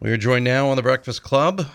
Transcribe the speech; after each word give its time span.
We 0.00 0.12
are 0.12 0.16
joined 0.16 0.44
now 0.44 0.68
on 0.68 0.76
the 0.76 0.82
Breakfast 0.82 1.22
Club 1.22 1.66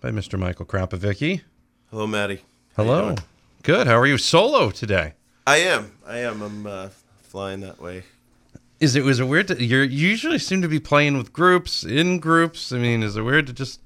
by 0.00 0.10
Mr. 0.10 0.38
Michael 0.38 0.66
Krapovicky. 0.66 1.42
Hello, 1.90 2.06
Maddie. 2.06 2.42
Hello. 2.76 3.06
doing? 3.06 3.18
Good. 3.62 3.86
How 3.86 3.98
are 3.98 4.06
you? 4.06 4.18
Solo 4.18 4.70
today. 4.70 5.14
I 5.46 5.58
am. 5.58 5.92
I 6.06 6.18
am. 6.18 6.42
I'm 6.42 6.66
uh, 6.66 6.88
flying 7.22 7.60
that 7.60 7.80
way. 7.80 8.04
Is 8.78 8.96
it 8.96 9.04
was 9.04 9.20
it 9.20 9.24
weird? 9.24 9.48
To, 9.48 9.62
you 9.62 9.78
usually 9.80 10.38
seem 10.38 10.62
to 10.62 10.68
be 10.68 10.80
playing 10.80 11.16
with 11.18 11.32
groups 11.32 11.84
in 11.84 12.18
groups. 12.18 12.72
I 12.72 12.78
mean, 12.78 13.02
is 13.02 13.16
it 13.16 13.22
weird 13.22 13.46
to 13.48 13.52
just 13.52 13.80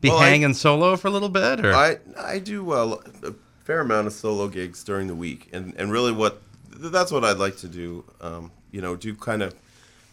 be 0.00 0.08
Well, 0.08 0.18
I- 0.18 0.28
hanging 0.30 0.54
solo 0.54 0.96
for 0.96 1.08
a 1.08 1.10
little 1.10 1.28
bit? 1.28 1.64
Or 1.64 1.72
I 1.74 1.98
I 2.16 2.38
do 2.38 2.72
uh, 2.72 2.96
a 3.22 3.34
fair 3.64 3.80
amount 3.80 4.06
of 4.08 4.12
solo 4.12 4.48
gigs 4.48 4.82
during 4.82 5.06
the 5.06 5.14
week, 5.14 5.48
and 5.52 5.72
and 5.76 5.92
really 5.92 6.10
what 6.12 6.42
that's 6.76 7.12
what 7.12 7.24
I'd 7.24 7.38
like 7.38 7.56
to 7.58 7.68
do. 7.68 8.04
Um, 8.20 8.50
you 8.72 8.80
know, 8.80 8.96
do 8.96 9.14
kind 9.14 9.42
of 9.42 9.54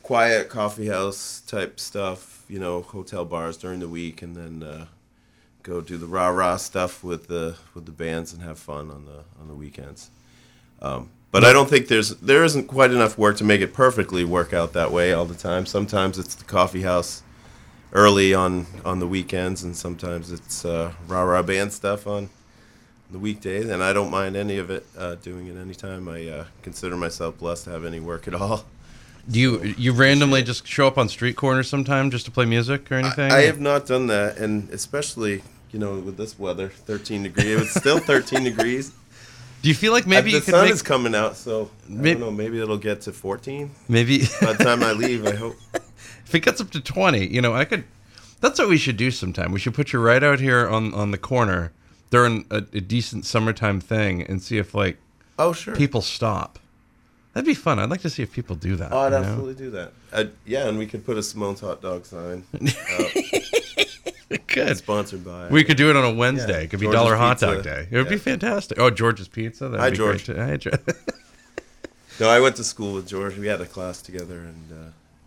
quiet 0.05 0.49
coffee 0.49 0.85
house 0.85 1.41
type 1.47 1.79
stuff. 1.79 2.45
You 2.47 2.59
know, 2.59 2.83
hotel 2.83 3.25
bars 3.25 3.57
during 3.57 3.79
the 3.79 3.89
week, 3.89 4.21
and 4.21 4.35
then 4.35 4.61
uh, 4.61 4.85
go 5.63 5.81
do 5.81 5.97
the 5.97 6.05
rah 6.05 6.27
rah 6.27 6.57
stuff 6.57 7.03
with 7.03 7.25
the 7.27 7.55
with 7.73 7.87
the 7.87 7.91
bands 7.91 8.31
and 8.31 8.43
have 8.43 8.59
fun 8.59 8.91
on 8.91 9.05
the 9.05 9.23
on 9.41 9.47
the 9.47 9.55
weekends. 9.55 10.11
Um, 10.79 11.09
but 11.31 11.43
I 11.43 11.51
don't 11.51 11.67
think 11.67 11.87
there's 11.87 12.11
there 12.17 12.43
isn't 12.43 12.67
quite 12.67 12.91
enough 12.91 13.17
work 13.17 13.37
to 13.37 13.43
make 13.43 13.61
it 13.61 13.73
perfectly 13.73 14.23
work 14.23 14.53
out 14.53 14.73
that 14.73 14.91
way 14.91 15.11
all 15.11 15.25
the 15.25 15.33
time. 15.33 15.65
Sometimes 15.65 16.19
it's 16.19 16.35
the 16.35 16.45
coffee 16.45 16.83
house 16.83 17.23
early 17.91 18.31
on 18.31 18.67
on 18.85 18.99
the 18.99 19.07
weekends, 19.07 19.63
and 19.63 19.75
sometimes 19.75 20.31
it's 20.31 20.63
uh, 20.63 20.93
rah 21.07 21.23
rah 21.23 21.41
band 21.41 21.73
stuff 21.73 22.05
on 22.05 22.29
the 23.09 23.17
weekdays. 23.17 23.67
And 23.67 23.81
I 23.81 23.91
don't 23.91 24.11
mind 24.11 24.35
any 24.35 24.59
of 24.59 24.69
it 24.69 24.85
uh, 24.95 25.15
doing 25.15 25.47
it 25.47 25.57
anytime. 25.57 26.07
I 26.07 26.27
uh, 26.27 26.45
consider 26.61 26.95
myself 26.95 27.39
blessed 27.39 27.63
to 27.63 27.71
have 27.71 27.85
any 27.85 27.99
work 27.99 28.27
at 28.27 28.35
all. 28.35 28.65
Do 29.29 29.39
you 29.39 29.63
you 29.77 29.91
randomly 29.93 30.43
just 30.43 30.67
show 30.67 30.87
up 30.87 30.97
on 30.97 31.09
street 31.09 31.35
corners 31.35 31.67
sometime 31.69 32.11
just 32.11 32.25
to 32.25 32.31
play 32.31 32.45
music 32.45 32.91
or 32.91 32.95
anything? 32.95 33.31
I 33.31 33.41
have 33.41 33.59
not 33.59 33.85
done 33.85 34.07
that, 34.07 34.37
and 34.37 34.69
especially 34.71 35.41
you 35.71 35.79
know 35.79 35.95
with 35.99 36.17
this 36.17 36.37
weather, 36.39 36.69
13 36.69 37.23
degrees. 37.23 37.61
It's 37.61 37.73
still 37.75 37.99
13 37.99 38.43
degrees. 38.51 38.91
do 39.61 39.69
you 39.69 39.75
feel 39.75 39.91
like 39.93 40.05
maybe 40.07 40.31
the 40.31 40.41
sun 40.41 40.65
make 40.65 40.73
is 40.73 40.81
coming 40.81 41.15
out, 41.15 41.35
so 41.37 41.69
I 41.87 41.91
Maybe- 41.93 42.11
don't 42.19 42.19
know. 42.21 42.31
Maybe 42.31 42.59
it'll 42.61 42.77
get 42.77 43.01
to 43.01 43.11
14 43.11 43.71
maybe 43.89 44.19
by 44.41 44.53
the 44.53 44.63
time 44.63 44.83
I 44.83 44.91
leave. 44.91 45.25
I 45.25 45.35
hope. 45.35 45.55
if 46.25 46.33
it 46.35 46.41
gets 46.41 46.59
up 46.61 46.69
to 46.71 46.81
20 46.81 47.27
you 47.27 47.39
know 47.41 47.53
i 47.53 47.63
could 47.65 47.83
that's 48.41 48.57
what 48.59 48.67
we 48.67 48.77
should 48.77 48.97
do 48.97 49.11
sometime 49.11 49.51
we 49.51 49.59
should 49.59 49.73
put 49.75 49.93
you 49.93 49.99
right 49.99 50.23
out 50.23 50.39
here 50.39 50.67
on 50.67 50.91
on 50.93 51.11
the 51.11 51.17
corner 51.19 51.71
during 52.09 52.45
a, 52.49 52.57
a 52.57 52.81
decent 52.81 53.25
summertime 53.25 53.79
thing 53.79 54.21
and 54.23 54.41
see 54.41 54.57
if 54.57 54.73
like 54.73 54.97
Oh 55.37 55.53
sure. 55.53 55.75
people 55.75 56.01
stop 56.01 56.57
that'd 57.35 57.45
be 57.45 57.53
fun 57.53 57.77
i'd 57.77 57.89
like 57.91 58.01
to 58.01 58.09
see 58.09 58.23
if 58.23 58.31
people 58.31 58.55
do 58.55 58.75
that 58.77 58.91
Oh, 58.91 58.97
I'd 59.01 59.05
you 59.05 59.11
know? 59.11 59.17
absolutely 59.17 59.53
do 59.65 59.69
that. 59.71 59.91
Uh, 60.11 60.23
yeah, 60.45 60.67
and 60.67 60.79
we 60.79 60.87
could 60.87 61.05
put 61.05 61.17
a 61.17 61.21
Simone's 61.21 61.59
hot 61.59 61.81
dog 61.81 62.05
sign. 62.07 62.43
Good 64.47 64.77
sponsored 64.77 65.23
by. 65.23 65.49
we 65.49 65.63
could 65.63 65.77
do 65.77 65.89
it 65.91 65.95
on 65.95 66.03
a 66.03 66.11
wednesday 66.13 66.53
Yeah, 66.53 66.63
it 66.63 66.69
could 66.71 66.79
be 66.79 66.85
George's 66.87 66.99
dollar 66.99 67.15
hot 67.15 67.39
dog 67.39 67.63
day 67.63 67.87
it 67.91 67.95
would 67.97 68.09
be 68.09 68.17
fantastic 68.17 68.79
oh 68.79 68.89
george's 68.89 69.27
pizza 69.27 69.65
that'd 69.69 69.79
Hi, 69.79 69.89
be 69.91 69.97
George. 69.97 70.25
great 70.25 70.35
too. 70.37 70.41
Hi, 70.41 70.57
George. 70.57 70.79
No, 72.17 72.29
I 72.29 72.39
went 72.39 72.55
to 72.55 72.63
school 72.63 72.93
with 72.93 73.05
George. 73.09 73.37
We 73.37 73.47
had 73.47 73.59
a 73.59 73.65
class 73.65 74.01
together, 74.01 74.39
and 74.39 74.71
uh, 74.71 74.75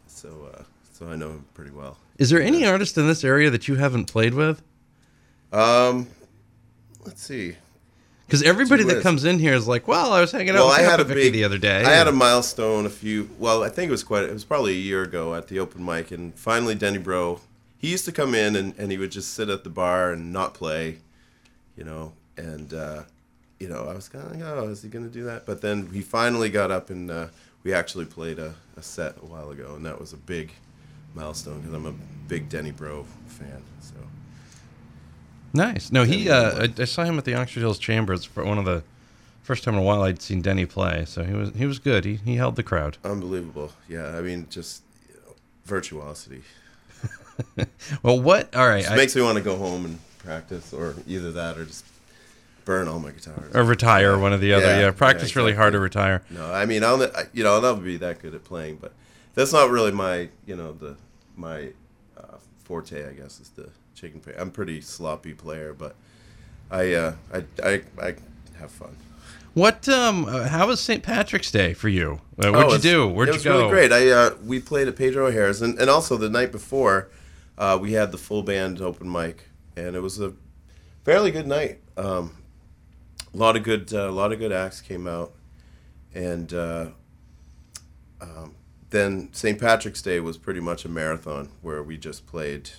so 0.07 0.49
uh, 0.55 0.63
so 0.95 1.07
I 1.07 1.17
know 1.17 1.29
him 1.33 1.45
pretty 1.53 1.71
well. 1.71 1.99
is 2.17 2.31
there 2.31 2.41
any 2.41 2.65
artist 2.65 2.97
in 2.97 3.07
this 3.07 3.25
area 3.25 3.51
that 3.51 3.69
you 3.69 3.75
haven't 3.75 4.07
played 4.07 4.33
with 4.33 4.63
Um, 5.53 6.07
let's 7.05 7.23
see. 7.23 7.57
Because 8.29 8.43
everybody 8.43 8.85
that 8.85 9.03
comes 9.03 9.25
in 9.25 9.39
here 9.39 9.55
is 9.55 9.67
like 9.67 9.89
well 9.89 10.13
i 10.13 10.21
was 10.21 10.31
hanging 10.33 10.51
out 10.51 10.57
Well, 10.57 10.69
with 10.69 10.81
I 10.81 10.83
had 10.83 11.01
a 11.01 11.05
big 11.05 11.33
the 11.33 11.45
other 11.45 11.57
day 11.57 11.83
I 11.83 11.93
had 11.93 12.07
a 12.09 12.13
milestone 12.13 12.85
a 12.85 12.91
few. 12.91 13.31
Well, 13.39 13.65
I 13.65 13.71
think 13.71 13.89
it 13.89 13.91
was 13.91 14.05
quite. 14.05 14.25
It 14.25 14.33
was 14.35 14.45
probably 14.45 14.73
a 14.73 14.81
year 14.91 15.03
ago 15.03 15.35
at 15.35 15.49
the 15.49 15.59
open 15.59 15.83
mic, 15.83 16.11
and 16.11 16.35
finally 16.35 16.75
Denny 16.75 16.99
Breau. 16.99 17.41
He 17.79 17.89
used 17.89 18.05
to 18.05 18.13
come 18.13 18.35
in 18.35 18.55
and, 18.55 18.75
and 18.77 18.93
he 18.93 18.99
would 18.99 19.13
just 19.13 19.33
sit 19.33 19.49
at 19.49 19.65
the 19.65 19.71
bar 19.71 20.13
and 20.13 20.31
not 20.33 20.53
play, 20.53 20.99
you 21.77 21.85
know. 21.85 22.13
And 22.37 22.75
uh, 22.75 23.05
you 23.59 23.69
know, 23.69 23.87
I 23.89 23.95
was 23.95 24.09
kind 24.11 24.27
of 24.27 24.33
like, 24.33 24.43
oh, 24.45 24.69
is 24.69 24.83
he 24.83 24.89
gonna 24.91 25.09
do 25.09 25.25
that? 25.25 25.47
But 25.47 25.63
then 25.63 25.89
he 25.93 26.03
finally 26.03 26.51
got 26.51 26.71
up 26.71 26.91
and 26.91 27.11
uh, 27.11 27.29
we 27.65 27.73
actually 27.73 28.05
played 28.05 28.39
a, 28.39 28.55
a 28.77 28.83
set 28.83 29.17
a 29.23 29.27
while 29.27 29.51
ago, 29.51 29.75
and 29.75 29.87
that 29.87 29.99
was 29.99 30.13
a 30.13 30.17
big 30.19 30.53
milestone 31.15 31.61
because 31.61 31.73
I'm 31.73 31.87
a 31.87 31.95
big 32.29 32.49
Denny 32.51 32.73
Breau 32.73 33.07
fan. 33.27 33.63
So 33.81 33.95
Nice. 35.53 35.91
No, 35.93 36.05
he. 36.05 36.29
Uh, 36.31 36.65
I, 36.67 36.83
I 36.83 36.85
saw 36.85 37.05
him 37.05 37.19
at 37.19 37.25
the 37.25 37.35
Oxford 37.35 37.61
Hills 37.61 37.79
Chambers 37.79 38.25
for 38.25 38.45
one 38.45 38.59
of 38.59 38.65
the 38.65 38.83
first 39.43 39.65
time 39.65 39.75
in 39.75 39.81
a 39.81 39.83
while 39.83 40.03
I'd 40.03 40.21
seen 40.21 40.43
Denny 40.43 40.67
play. 40.67 41.05
So 41.07 41.25
he 41.25 41.33
was 41.33 41.51
he 41.57 41.65
was 41.67 41.79
good. 41.79 42.05
He 42.05 42.17
he 42.17 42.37
held 42.37 42.57
the 42.57 42.63
crowd. 42.63 42.99
unbelievable. 43.05 43.73
Yeah, 43.89 44.17
I 44.17 44.21
mean, 44.21 44.47
just 44.51 44.83
you 45.09 45.15
know, 45.27 45.35
virtuosity. 45.65 46.43
Well, 48.03 48.21
what? 48.21 48.55
All 48.57 48.67
right. 48.67 48.81
Just 48.81 48.93
I, 48.93 48.97
makes 48.97 49.15
me 49.15 49.23
want 49.23 49.39
to 49.39 49.45
go 49.45 49.57
home 49.57 49.85
and 49.85 49.99
practice, 50.19 50.73
or 50.73 50.95
either 51.07 51.31
that, 51.33 51.57
or 51.57 51.65
just 51.65 51.85
burn 52.65 52.89
all 52.89 52.99
my 52.99 53.13
guitars. 53.13 53.55
or 53.55 53.63
retire. 53.63 54.19
One 54.19 54.33
or 54.33 54.39
the 54.39 54.53
other. 54.55 54.67
Yeah, 54.67 54.81
Yeah. 54.81 54.91
practice 54.91 55.35
yeah, 55.35 55.41
really 55.43 55.55
hard 55.55 55.73
to 55.75 55.79
retire. 55.79 56.23
No, 56.31 56.53
I 56.53 56.67
mean, 56.67 56.83
I'll, 56.83 57.01
you 57.33 57.45
know, 57.45 57.55
I'll 57.55 57.63
never 57.63 57.81
be 57.81 57.97
that 57.99 58.21
good 58.21 58.35
at 58.35 58.43
playing, 58.45 58.77
but 58.77 58.93
that's 59.35 59.53
not 59.53 59.71
really 59.71 59.93
my, 59.93 60.29
you 60.47 60.57
know, 60.57 60.73
the 60.73 60.97
my 61.37 61.69
uh, 62.17 62.39
forte. 62.65 63.09
I 63.09 63.13
guess 63.13 63.39
is 63.41 63.51
the 63.51 63.69
chicken. 63.99 64.21
Pay. 64.21 64.35
I'm 64.39 64.49
a 64.49 64.51
pretty 64.51 64.81
sloppy 64.81 65.35
player, 65.35 65.73
but 65.75 65.95
I, 66.71 66.93
uh, 66.95 67.15
I, 67.33 67.45
I, 67.63 67.83
I 68.01 68.15
have 68.59 68.71
fun. 68.71 68.97
What? 69.55 69.89
Um. 69.89 70.25
uh, 70.27 70.47
How 70.49 70.67
was 70.69 70.81
St. 70.81 71.03
Patrick's 71.03 71.51
Day 71.51 71.75
for 71.75 71.89
you? 71.89 72.21
Uh, 72.39 72.51
what'd 72.53 72.57
Oh, 72.71 72.73
you 72.75 72.79
do? 72.79 73.09
Where'd 73.09 73.35
you 73.35 73.41
go? 73.41 73.51
it 73.61 73.63
was 73.65 73.73
really 73.73 73.89
great. 73.89 73.93
I 73.93 74.09
uh, 74.11 74.37
we 74.45 74.61
played 74.61 74.87
at 74.89 74.97
Pedro 74.97 75.27
O'Hara's, 75.27 75.63
and, 75.63 75.79
and 75.81 75.91
also 75.91 76.17
the 76.17 76.29
night 76.31 76.53
before, 76.53 77.09
uh, 77.57 77.77
we 77.81 77.93
had 77.93 78.13
the 78.13 78.19
full 78.19 78.43
band 78.43 78.81
open 78.81 79.11
mic, 79.11 79.49
and 79.77 79.97
it 79.97 80.01
was 80.01 80.21
a 80.21 80.33
fairly 81.05 81.31
good 81.33 81.47
night. 81.49 81.81
Um, 81.97 82.37
a 83.35 83.37
lot 83.37 83.57
of 83.57 83.63
good, 83.65 83.93
uh, 83.93 84.09
a 84.09 84.13
lot 84.13 84.33
of 84.33 84.39
good 84.39 84.53
acts 84.53 84.81
came 84.81 85.09
out, 85.09 85.33
and 86.15 86.53
uh, 86.55 86.87
um, 88.21 88.55
then 88.91 89.29
St. 89.33 89.59
Patrick's 89.59 90.03
Day 90.03 90.21
was 90.21 90.37
pretty 90.37 90.61
much 90.61 90.85
a 90.85 90.89
marathon 90.89 91.49
where 91.63 91.83
we 91.83 91.97
just 91.97 92.27
played 92.27 92.71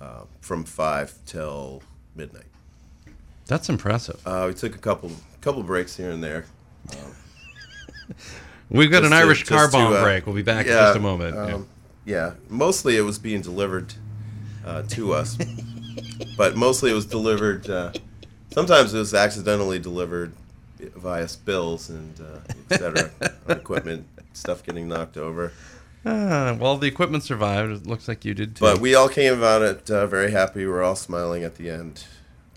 uh, 0.00 0.22
from 0.40 0.64
five 0.64 1.14
till 1.26 1.82
midnight. 2.14 2.44
That's 3.46 3.68
impressive. 3.68 4.20
Uh, 4.26 4.44
we 4.48 4.54
took 4.54 4.74
a 4.74 4.78
couple 4.78 5.10
couple 5.40 5.62
breaks 5.62 5.96
here 5.96 6.10
and 6.10 6.22
there. 6.22 6.44
We've 8.70 8.90
got 8.90 9.04
an 9.04 9.10
to- 9.10 9.16
Irish 9.16 9.44
car 9.44 9.66
to, 9.66 9.72
bomb 9.72 9.92
uh, 9.92 10.02
break. 10.02 10.26
We'll 10.26 10.36
be 10.36 10.42
back 10.42 10.66
in 10.66 10.72
just 10.72 10.96
a 10.96 11.00
moment. 11.00 11.34
Yeah. 11.34 11.54
Um, 11.54 11.68
yeah, 12.04 12.32
mostly 12.48 12.96
it 12.96 13.02
was 13.02 13.18
being 13.18 13.40
delivered 13.40 13.94
uh, 14.64 14.82
to 14.82 15.12
us, 15.12 15.36
but 16.36 16.56
mostly 16.56 16.90
it 16.90 16.94
was 16.94 17.06
delivered. 17.06 17.68
Uh, 17.68 17.92
sometimes 18.52 18.94
it 18.94 18.98
was 18.98 19.14
accidentally 19.14 19.78
delivered 19.78 20.32
via 20.78 21.28
spills 21.28 21.90
and 21.90 22.20
uh, 22.20 22.38
etc. 22.70 23.10
equipment, 23.48 24.06
stuff 24.32 24.62
getting 24.62 24.88
knocked 24.88 25.16
over. 25.16 25.52
Ah, 26.04 26.56
well, 26.58 26.76
the 26.78 26.86
equipment 26.86 27.22
survived. 27.24 27.72
It 27.72 27.86
looks 27.86 28.08
like 28.08 28.24
you 28.24 28.32
did 28.34 28.56
too. 28.56 28.60
But 28.60 28.78
we 28.80 28.94
all 28.94 29.08
came 29.08 29.34
about 29.36 29.62
it 29.62 29.90
uh, 29.90 30.06
very 30.06 30.30
happy. 30.30 30.64
We 30.64 30.72
are 30.72 30.82
all 30.82 30.96
smiling 30.96 31.44
at 31.44 31.56
the 31.56 31.68
end, 31.70 32.04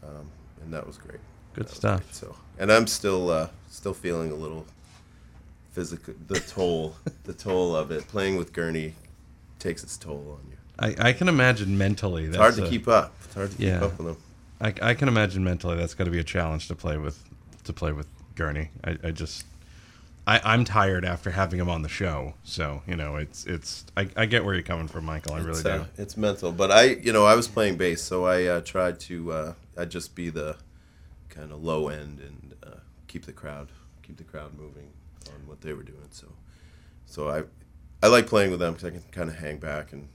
um, 0.02 0.30
and 0.62 0.74
that 0.74 0.88
was 0.88 0.98
great. 0.98 1.20
Good 1.54 1.68
That 1.68 1.76
stuff. 1.76 2.00
great. 2.04 2.16
So, 2.16 2.36
and 2.58 2.72
I'm 2.72 2.88
still 2.88 3.30
uh, 3.30 3.50
still 3.70 3.94
feeling 3.94 4.32
a 4.32 4.36
little 4.36 4.66
physical. 5.72 6.14
The 6.28 6.40
toll, 6.40 6.96
the 7.26 7.34
toll 7.34 7.76
of 7.76 7.92
it. 7.92 8.08
Playing 8.08 8.38
with 8.38 8.54
Gurney 8.54 8.96
takes 9.60 9.84
its 9.84 9.98
toll 9.98 10.40
on 10.40 10.50
you. 10.50 10.58
I, 10.80 11.10
I 11.10 11.14
can 11.14 11.28
imagine 11.28 11.78
mentally. 11.78 12.26
It's 12.26 12.36
hard 12.38 12.54
that's 12.54 12.62
to 12.62 12.66
a- 12.66 12.70
keep 12.70 12.88
up. 12.88 13.14
It's 13.26 13.36
hard 13.36 13.52
to 13.52 13.58
keep 13.58 13.74
up 13.74 13.98
with 13.98 14.08
them. 14.08 14.18
I, 14.62 14.74
I 14.92 14.94
can 14.94 15.08
imagine 15.10 15.44
mentally 15.44 15.76
that's 15.76 15.94
got 15.94 16.06
to 16.06 16.12
be 16.12 16.20
a 16.20 16.24
challenge 16.24 16.68
to 16.70 16.76
play 16.76 16.98
with 16.98 17.22
to 17.66 17.74
play 17.74 17.92
with 17.92 18.08
Gurney. 18.36 18.70
I, 18.86 18.98
I 19.04 19.12
just 19.12 19.46
I, 20.26 20.40
I'm 20.44 20.64
tired 20.64 21.04
after 21.04 21.32
having 21.32 21.60
him 21.60 21.70
on 21.70 21.82
the 21.82 21.90
show, 21.90 22.36
so 22.44 22.82
you 22.88 22.96
know 22.96 23.18
it's 23.18 23.46
it's 23.46 23.86
I, 23.98 24.08
I 24.16 24.26
get 24.26 24.46
where 24.46 24.54
you're 24.54 24.64
coming 24.64 24.88
from, 24.88 25.06
Michael. 25.06 25.34
I 25.34 25.40
really 25.40 25.52
it's, 25.52 25.64
do. 25.64 25.70
uh, 25.70 25.86
it's 25.98 26.16
mental, 26.16 26.52
but 26.54 26.72
I, 26.72 26.84
you 26.84 27.12
know, 27.12 27.26
I 27.26 27.36
was 27.36 27.48
playing 27.48 27.76
bass, 27.76 28.02
so 28.02 28.26
I 28.26 28.46
uh, 28.46 28.62
tried 28.62 29.00
to, 29.02 29.32
uh, 29.32 29.54
I'd 29.78 29.92
just 29.92 30.16
be 30.16 30.30
the 30.30 30.56
kind 31.28 31.52
of 31.52 31.62
low 31.62 31.90
end 31.90 32.20
and 32.22 32.56
uh, 32.64 32.80
keep 33.08 33.26
the 33.26 33.34
crowd, 33.34 33.68
keep 34.02 34.16
the 34.16 34.24
crowd 34.24 34.54
moving 34.54 34.92
on 35.28 35.46
what 35.46 35.60
they 35.60 35.74
were 35.74 35.84
doing. 35.84 36.08
So, 36.12 36.28
so 37.06 37.30
I, 37.30 37.44
I 38.02 38.08
like 38.08 38.28
playing 38.28 38.52
with 38.52 38.62
them 38.62 38.74
because 38.74 38.88
I 38.88 38.92
can 38.92 39.04
kind 39.12 39.30
of 39.30 39.36
hang 39.36 39.58
back 39.58 39.92
and 39.92 40.08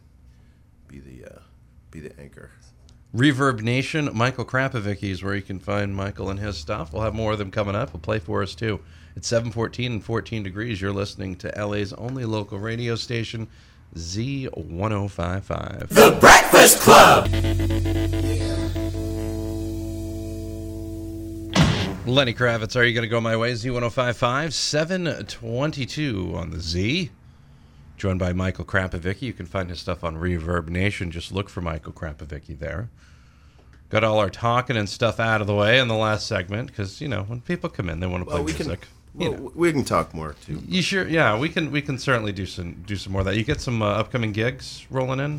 be 0.87 1.00
the 1.00 1.34
uh, 1.34 1.40
be 1.90 2.00
the 2.00 2.19
anchor. 2.19 2.50
Reverb 3.14 3.62
Nation, 3.62 4.10
Michael 4.12 4.44
Krapovicky 4.44 5.10
is 5.10 5.22
where 5.22 5.34
you 5.34 5.40
can 5.40 5.58
find 5.58 5.96
Michael 5.96 6.28
and 6.28 6.38
his 6.38 6.58
stuff. 6.58 6.93
We'll 6.93 7.00
have 7.02 7.14
more 7.14 7.32
of 7.32 7.38
them 7.38 7.50
coming 7.50 7.75
up. 7.75 7.94
We'll 7.94 8.00
play 8.00 8.19
for 8.19 8.43
us 8.43 8.55
too. 8.55 8.81
It's 9.16 9.26
714 9.28 9.93
and 9.93 10.05
14 10.05 10.43
degrees. 10.43 10.82
You're 10.82 10.93
listening 10.93 11.37
to 11.37 11.49
LA's 11.56 11.94
only 11.94 12.26
local 12.26 12.58
radio 12.58 12.96
station, 12.96 13.49
Z1055. 13.96 15.88
The 15.88 16.19
Breakfast 16.20 16.81
Club. 16.81 17.28
Lenny 22.06 22.34
Kravitz, 22.34 22.76
are 22.76 22.84
you 22.84 22.93
going 22.94 23.02
to 23.02 23.08
go 23.08 23.22
my 23.22 23.37
way? 23.37 23.52
Z1055, 23.52 24.52
722 24.52 26.34
on 26.34 26.50
the 26.50 26.60
Z. 26.60 27.10
Joined 27.98 28.20
by 28.20 28.32
Michael 28.32 28.64
Krapovicky. 28.64 29.22
You 29.22 29.32
can 29.32 29.44
find 29.46 29.68
his 29.68 29.80
stuff 29.80 30.04
on 30.04 30.16
Reverb 30.16 30.68
Nation. 30.68 31.10
Just 31.10 31.32
look 31.32 31.48
for 31.48 31.60
Michael 31.60 31.92
Krapovicky 31.92 32.56
there. 32.58 32.88
Got 33.90 34.04
all 34.04 34.18
our 34.18 34.30
talking 34.30 34.76
and 34.76 34.88
stuff 34.88 35.18
out 35.18 35.40
of 35.40 35.46
the 35.46 35.54
way 35.54 35.78
in 35.80 35.88
the 35.88 35.96
last 35.96 36.26
segment 36.26 36.68
because, 36.68 37.00
you 37.00 37.08
know, 37.08 37.24
when 37.24 37.40
people 37.40 37.68
come 37.68 37.88
in, 37.88 37.98
they 38.00 38.06
want 38.06 38.22
to 38.22 38.26
play 38.26 38.36
Well, 38.36 38.44
we 38.44 38.52
can 38.52 38.66
music. 38.68 38.86
You 39.16 39.30
well, 39.30 39.40
know. 39.40 39.52
we 39.54 39.72
can 39.72 39.84
talk 39.84 40.14
more 40.14 40.36
too. 40.46 40.62
You 40.68 40.80
sure? 40.80 41.08
Yeah, 41.08 41.36
we 41.38 41.48
can. 41.48 41.72
We 41.72 41.82
can 41.82 41.98
certainly 41.98 42.30
do 42.30 42.46
some 42.46 42.84
do 42.86 42.94
some 42.96 43.12
more 43.12 43.22
of 43.22 43.26
that. 43.26 43.36
You 43.36 43.42
get 43.42 43.60
some 43.60 43.82
uh, 43.82 43.86
upcoming 43.86 44.32
gigs 44.32 44.86
rolling 44.90 45.18
in. 45.18 45.38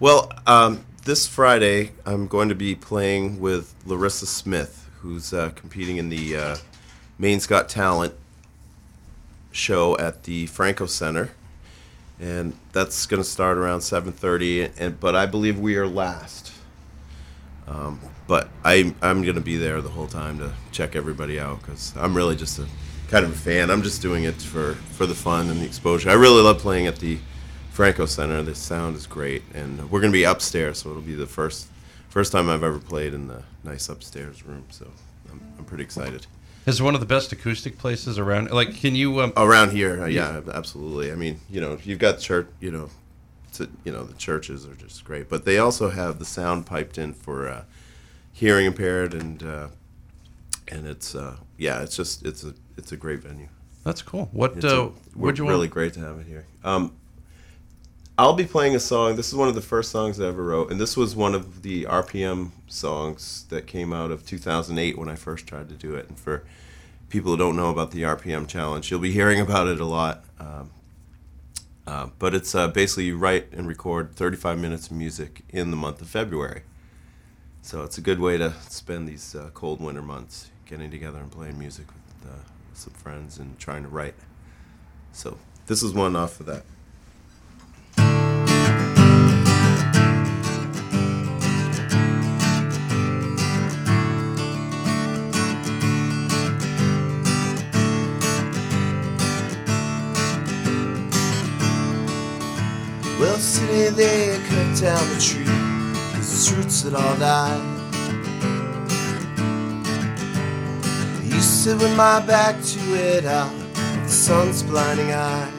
Well, 0.00 0.32
um, 0.46 0.84
this 1.04 1.28
Friday 1.28 1.92
I'm 2.04 2.26
going 2.26 2.48
to 2.48 2.54
be 2.54 2.74
playing 2.74 3.38
with 3.38 3.74
Larissa 3.84 4.26
Smith, 4.26 4.88
who's 5.00 5.32
uh, 5.32 5.50
competing 5.54 5.98
in 5.98 6.08
the 6.08 6.36
uh, 6.36 6.56
Maine's 7.18 7.46
Got 7.46 7.68
Talent 7.68 8.14
show 9.52 9.96
at 9.98 10.24
the 10.24 10.46
Franco 10.46 10.86
Center, 10.86 11.30
and 12.20 12.52
that's 12.72 13.06
going 13.06 13.22
to 13.22 13.28
start 13.28 13.56
around 13.56 13.80
7:30. 13.80 14.72
And 14.78 15.00
but 15.00 15.16
I 15.16 15.26
believe 15.26 15.58
we 15.58 15.76
are 15.76 15.86
last. 15.86 16.52
Um, 17.66 18.00
but 18.26 18.48
I 18.64 18.94
I'm 19.02 19.22
going 19.22 19.36
to 19.36 19.40
be 19.40 19.56
there 19.56 19.80
the 19.80 19.88
whole 19.88 20.06
time 20.06 20.38
to 20.38 20.52
check 20.72 20.94
everybody 20.94 21.40
out 21.40 21.62
because 21.62 21.94
I'm 21.96 22.14
really 22.14 22.36
just 22.36 22.58
a 22.58 22.66
kind 23.08 23.24
of 23.24 23.32
a 23.32 23.38
fan. 23.38 23.70
I'm 23.70 23.82
just 23.82 24.02
doing 24.02 24.24
it 24.24 24.40
for 24.40 24.74
for 24.92 25.06
the 25.06 25.14
fun 25.14 25.48
and 25.48 25.60
the 25.60 25.64
exposure. 25.64 26.10
I 26.10 26.14
really 26.14 26.42
love 26.42 26.58
playing 26.58 26.86
at 26.86 26.96
the 26.96 27.18
Franco 27.70 28.06
Center. 28.06 28.42
The 28.42 28.54
sound 28.54 28.96
is 28.96 29.06
great, 29.06 29.42
and 29.54 29.90
we're 29.90 30.00
going 30.00 30.12
to 30.12 30.18
be 30.18 30.24
upstairs, 30.24 30.78
so 30.78 30.90
it'll 30.90 31.02
be 31.02 31.14
the 31.14 31.26
first 31.26 31.68
first 32.08 32.32
time 32.32 32.50
I've 32.50 32.64
ever 32.64 32.78
played 32.78 33.14
in 33.14 33.28
the 33.28 33.42
nice 33.64 33.88
upstairs 33.88 34.44
room. 34.44 34.64
So 34.70 34.86
I'm, 35.30 35.40
I'm 35.58 35.64
pretty 35.64 35.84
excited. 35.84 36.26
Is 36.66 36.80
one 36.82 36.94
of 36.94 37.00
the 37.00 37.06
best 37.06 37.32
acoustic 37.32 37.78
places 37.78 38.18
around? 38.18 38.50
Like, 38.50 38.76
can 38.76 38.94
you? 38.94 39.20
Um, 39.20 39.32
Around 39.36 39.72
here, 39.72 40.02
uh, 40.02 40.06
yeah, 40.06 40.40
absolutely. 40.52 41.10
I 41.10 41.14
mean, 41.14 41.40
you 41.48 41.60
know, 41.60 41.78
you've 41.82 41.98
got 41.98 42.18
church, 42.18 42.48
you 42.60 42.70
know, 42.70 42.90
to, 43.54 43.68
you 43.84 43.90
know, 43.92 44.04
the 44.04 44.14
churches 44.14 44.66
are 44.66 44.74
just 44.74 45.02
great, 45.04 45.28
but 45.28 45.44
they 45.44 45.58
also 45.58 45.88
have 45.90 46.18
the 46.18 46.24
sound 46.24 46.66
piped 46.66 46.98
in 46.98 47.14
for 47.14 47.48
uh, 47.48 47.64
hearing 48.32 48.66
impaired, 48.66 49.14
and 49.14 49.42
uh, 49.42 49.68
and 50.68 50.86
it's 50.86 51.14
uh, 51.14 51.36
yeah, 51.56 51.80
it's 51.82 51.96
just 51.96 52.24
it's 52.26 52.44
a 52.44 52.54
it's 52.76 52.92
a 52.92 52.96
great 52.96 53.20
venue. 53.20 53.48
That's 53.82 54.02
cool. 54.02 54.28
What? 54.32 54.56
It's 54.56 54.64
Uh, 54.66 54.90
a, 54.90 54.92
we're 55.16 55.32
really 55.32 55.44
want? 55.60 55.70
great 55.70 55.94
to 55.94 56.00
have 56.00 56.18
it 56.20 56.26
here. 56.26 56.44
Um, 56.62 56.92
I'll 58.20 58.34
be 58.34 58.44
playing 58.44 58.76
a 58.76 58.80
song. 58.80 59.16
This 59.16 59.28
is 59.28 59.34
one 59.34 59.48
of 59.48 59.54
the 59.54 59.62
first 59.62 59.90
songs 59.90 60.20
I 60.20 60.26
ever 60.26 60.44
wrote, 60.44 60.70
and 60.70 60.78
this 60.78 60.94
was 60.94 61.16
one 61.16 61.34
of 61.34 61.62
the 61.62 61.84
RPM 61.84 62.50
songs 62.66 63.46
that 63.48 63.66
came 63.66 63.94
out 63.94 64.10
of 64.10 64.26
2008 64.26 64.98
when 64.98 65.08
I 65.08 65.14
first 65.14 65.46
tried 65.46 65.70
to 65.70 65.74
do 65.74 65.94
it. 65.94 66.06
And 66.06 66.18
for 66.18 66.44
people 67.08 67.30
who 67.30 67.38
don't 67.38 67.56
know 67.56 67.70
about 67.70 67.92
the 67.92 68.02
RPM 68.02 68.46
challenge, 68.46 68.90
you'll 68.90 69.00
be 69.00 69.10
hearing 69.10 69.40
about 69.40 69.68
it 69.68 69.80
a 69.80 69.86
lot. 69.86 70.22
Um, 70.38 70.70
uh, 71.86 72.08
but 72.18 72.34
it's 72.34 72.54
uh, 72.54 72.68
basically 72.68 73.04
you 73.04 73.16
write 73.16 73.50
and 73.52 73.66
record 73.66 74.14
35 74.14 74.58
minutes 74.58 74.88
of 74.88 74.92
music 74.92 75.40
in 75.48 75.70
the 75.70 75.76
month 75.78 76.02
of 76.02 76.08
February. 76.08 76.64
So 77.62 77.84
it's 77.84 77.96
a 77.96 78.02
good 78.02 78.20
way 78.20 78.36
to 78.36 78.52
spend 78.68 79.08
these 79.08 79.34
uh, 79.34 79.48
cold 79.54 79.80
winter 79.80 80.02
months, 80.02 80.50
getting 80.66 80.90
together 80.90 81.20
and 81.20 81.32
playing 81.32 81.58
music 81.58 81.86
with 81.86 82.32
uh, 82.32 82.36
some 82.74 82.92
friends 82.92 83.38
and 83.38 83.58
trying 83.58 83.82
to 83.84 83.88
write. 83.88 84.14
So 85.10 85.38
this 85.68 85.82
is 85.82 85.94
one 85.94 86.16
off 86.16 86.38
of 86.38 86.44
that. 86.44 86.64
Well, 103.40 103.46
city 103.46 103.88
they 103.88 104.38
cut 104.50 104.82
down 104.82 105.08
the 105.08 105.18
tree, 105.18 105.46
cause 106.12 106.30
its 106.30 106.52
roots 106.52 106.82
had 106.82 106.92
all 106.92 107.16
died. 107.16 107.62
To 111.30 111.40
sit 111.40 111.78
with 111.78 111.96
my 111.96 112.20
back 112.26 112.62
to 112.62 112.80
it 112.94 113.24
uh, 113.24 113.30
out 113.30 113.50
of 113.50 114.02
the 114.02 114.08
sun's 114.10 114.62
blinding 114.62 115.12
eye. 115.12 115.50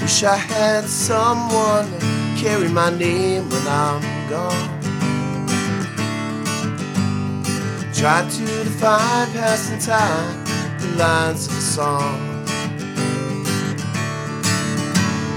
Wish 0.00 0.22
I 0.24 0.36
had 0.36 0.84
someone 0.84 1.84
to 1.84 2.42
carry 2.42 2.68
my 2.68 2.96
name 2.96 3.50
when 3.50 3.68
I'm 3.68 4.00
gone. 4.30 4.80
Tried 7.92 8.30
to 8.30 8.46
define 8.64 9.30
passing 9.32 9.80
time, 9.80 10.44
the 10.78 10.96
lines 10.96 11.46
of 11.46 11.58
a 11.58 11.60
song. 11.60 12.33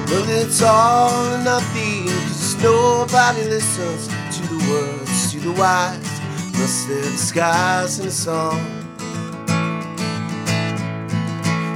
Well, 0.10 0.24
it's 0.30 0.62
all 0.62 1.34
or 1.34 1.44
nothing, 1.44 2.08
cause 2.08 2.56
nobody 2.64 3.44
listens 3.44 4.08
to 4.08 4.42
the 4.48 4.72
words, 4.72 5.32
to 5.34 5.40
the 5.42 5.52
wise, 5.52 6.20
unless 6.54 6.86
they're 6.86 7.02
disguised 7.02 8.00
in 8.00 8.08
a 8.08 8.12
song. 8.12 8.78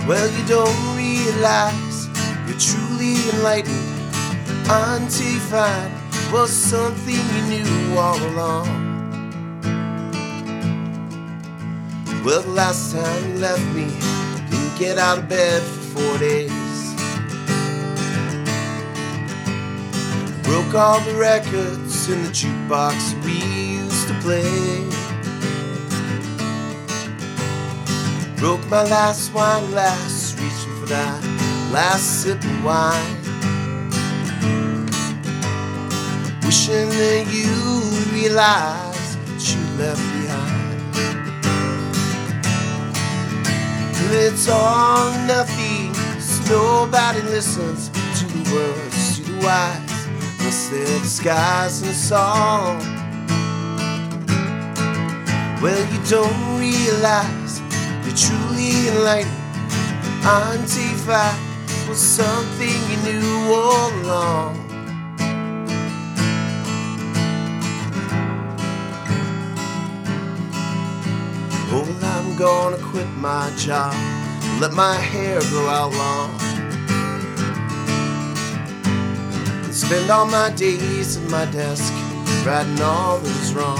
Well, 0.07 0.31
you 0.31 0.45
don't 0.47 0.95
realize 0.95 2.07
you're 2.47 2.57
truly 2.57 3.15
enlightened 3.35 4.01
until 4.69 5.27
you 5.27 5.39
find 5.39 5.91
was 6.31 6.51
something 6.51 7.19
you 7.35 7.41
knew 7.49 7.97
all 7.97 8.17
along. 8.17 8.67
Well, 12.23 12.41
the 12.43 12.51
last 12.51 12.95
time 12.95 13.33
you 13.33 13.39
left 13.39 13.65
me, 13.75 13.87
didn't 14.49 14.79
get 14.79 14.97
out 14.97 15.17
of 15.17 15.27
bed 15.27 15.61
for 15.61 15.99
four 15.99 16.17
days. 16.19 16.60
Broke 20.51 20.73
all 20.73 20.99
the 20.99 21.15
records 21.15 22.09
in 22.09 22.23
the 22.23 22.29
jukebox 22.29 23.13
we 23.23 23.39
used 23.77 24.05
to 24.09 24.13
play. 24.15 24.83
Broke 28.35 28.59
my 28.67 28.83
last 28.83 29.33
wine 29.33 29.65
glass, 29.69 30.35
reaching 30.35 30.75
for 30.81 30.87
that 30.87 31.23
last 31.71 32.23
sip 32.23 32.43
of 32.43 32.63
wine. 32.65 33.15
Wishing 36.43 36.89
that 36.99 37.27
you 37.31 37.53
realize 38.11 39.15
what 39.15 39.55
you 39.55 39.61
left 39.77 40.03
behind. 40.19 40.81
Till 43.95 44.13
it's 44.27 44.49
all 44.49 45.13
nothing, 45.27 45.93
nobody 46.49 47.21
listens 47.21 47.87
to 48.19 48.25
the 48.25 48.53
words, 48.53 49.15
to 49.15 49.31
the 49.31 49.45
wise, 49.45 49.90
unless 50.51 50.69
they're 50.69 50.99
disguised 50.99 51.85
a 51.85 51.93
song. 51.93 52.77
Well, 55.61 55.93
you 55.93 55.99
don't 56.09 56.59
realize 56.59 57.61
you're 58.03 58.17
truly 58.17 58.89
enlightened 58.89 59.31
find 60.23 60.67
was 61.87 61.99
something 61.99 62.77
you 62.89 62.97
knew 63.05 63.53
all 63.53 63.91
along. 64.01 64.57
Well, 71.71 71.87
I'm 72.03 72.35
gonna 72.35 72.77
quit 72.77 73.07
my 73.17 73.49
job, 73.55 73.93
let 74.59 74.73
my 74.73 74.95
hair 74.95 75.39
grow 75.49 75.69
out 75.69 75.93
long. 75.93 76.50
Spend 79.71 80.11
all 80.11 80.25
my 80.25 80.49
days 80.51 81.15
at 81.15 81.29
my 81.29 81.45
desk, 81.45 81.93
writing 82.45 82.81
all 82.81 83.19
that 83.19 83.35
is 83.41 83.53
wrong. 83.53 83.77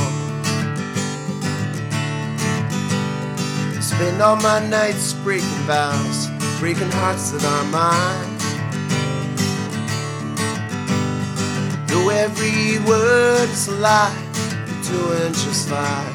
Spend 3.81 4.21
all 4.21 4.37
my 4.37 4.65
nights 4.69 5.11
breaking 5.15 5.49
vows, 5.67 6.27
breaking 6.59 6.89
hearts 6.91 7.31
that 7.31 7.43
are 7.43 7.65
mine. 7.65 8.37
Though 11.87 12.07
every 12.09 12.79
word 12.87 13.49
is 13.49 13.67
a 13.67 13.73
lie, 13.73 14.15
you're 14.67 14.83
doing 14.83 15.33
just 15.33 15.67
fine. 15.67 16.13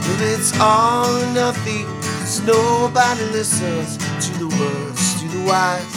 Well, 0.00 0.34
it's 0.34 0.58
all 0.58 1.14
or 1.14 1.32
nothing, 1.34 1.84
Cause 2.24 2.40
nobody 2.46 3.24
listens 3.32 3.98
to 3.98 4.38
the 4.38 4.48
words, 4.48 5.20
to 5.20 5.28
the 5.28 5.44
wise, 5.46 5.93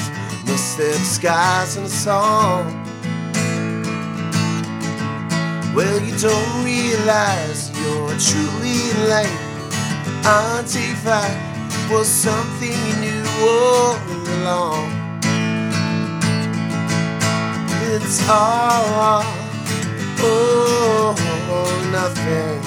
they're 0.48 0.94
disguised 0.94 1.78
in 1.78 1.84
a 1.84 1.90
song. 1.90 2.64
Well, 5.76 6.02
you 6.02 6.18
don't 6.18 6.64
realize 6.64 7.70
you're 7.80 8.18
truly 8.18 8.82
late. 9.08 9.40
Auntie 10.26 10.96
Five 11.04 11.92
was 11.92 12.08
something 12.08 12.72
you 12.72 12.96
knew 13.04 13.24
all 13.42 13.98
along. 14.40 14.88
It's 17.94 18.22
all 18.30 19.24
oh 20.20 21.16
nothing. 21.92 22.62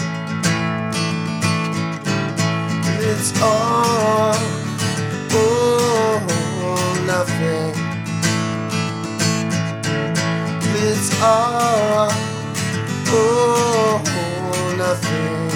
It's 3.03 3.33
all 3.43 4.00
It's 11.21 11.27
all 11.27 12.09
oh 13.12 14.75
nothing. 14.79 15.50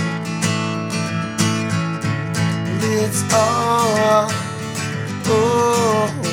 It's 2.82 3.22
all 3.32 4.28
oh, 5.26 5.30
oh 5.30 6.23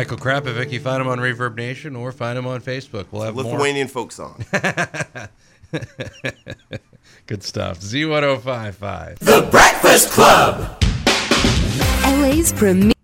Michael 0.00 0.16
Krapovic, 0.16 0.72
you 0.72 0.80
find 0.80 1.02
him 1.02 1.08
on 1.08 1.18
Reverb 1.18 1.56
Nation 1.56 1.94
or 1.94 2.10
find 2.10 2.38
him 2.38 2.46
on 2.46 2.62
Facebook. 2.62 3.04
We'll 3.10 3.20
have 3.20 3.34
more. 3.34 3.44
Lithuanian 3.44 3.86
folk 3.86 4.12
song. 4.12 4.42
Good 7.26 7.42
stuff. 7.42 7.80
Z1055. 7.80 9.18
The 9.18 9.46
Breakfast 9.50 10.08
Club. 10.08 10.82
LA's 12.02 12.50
premier. 12.50 12.94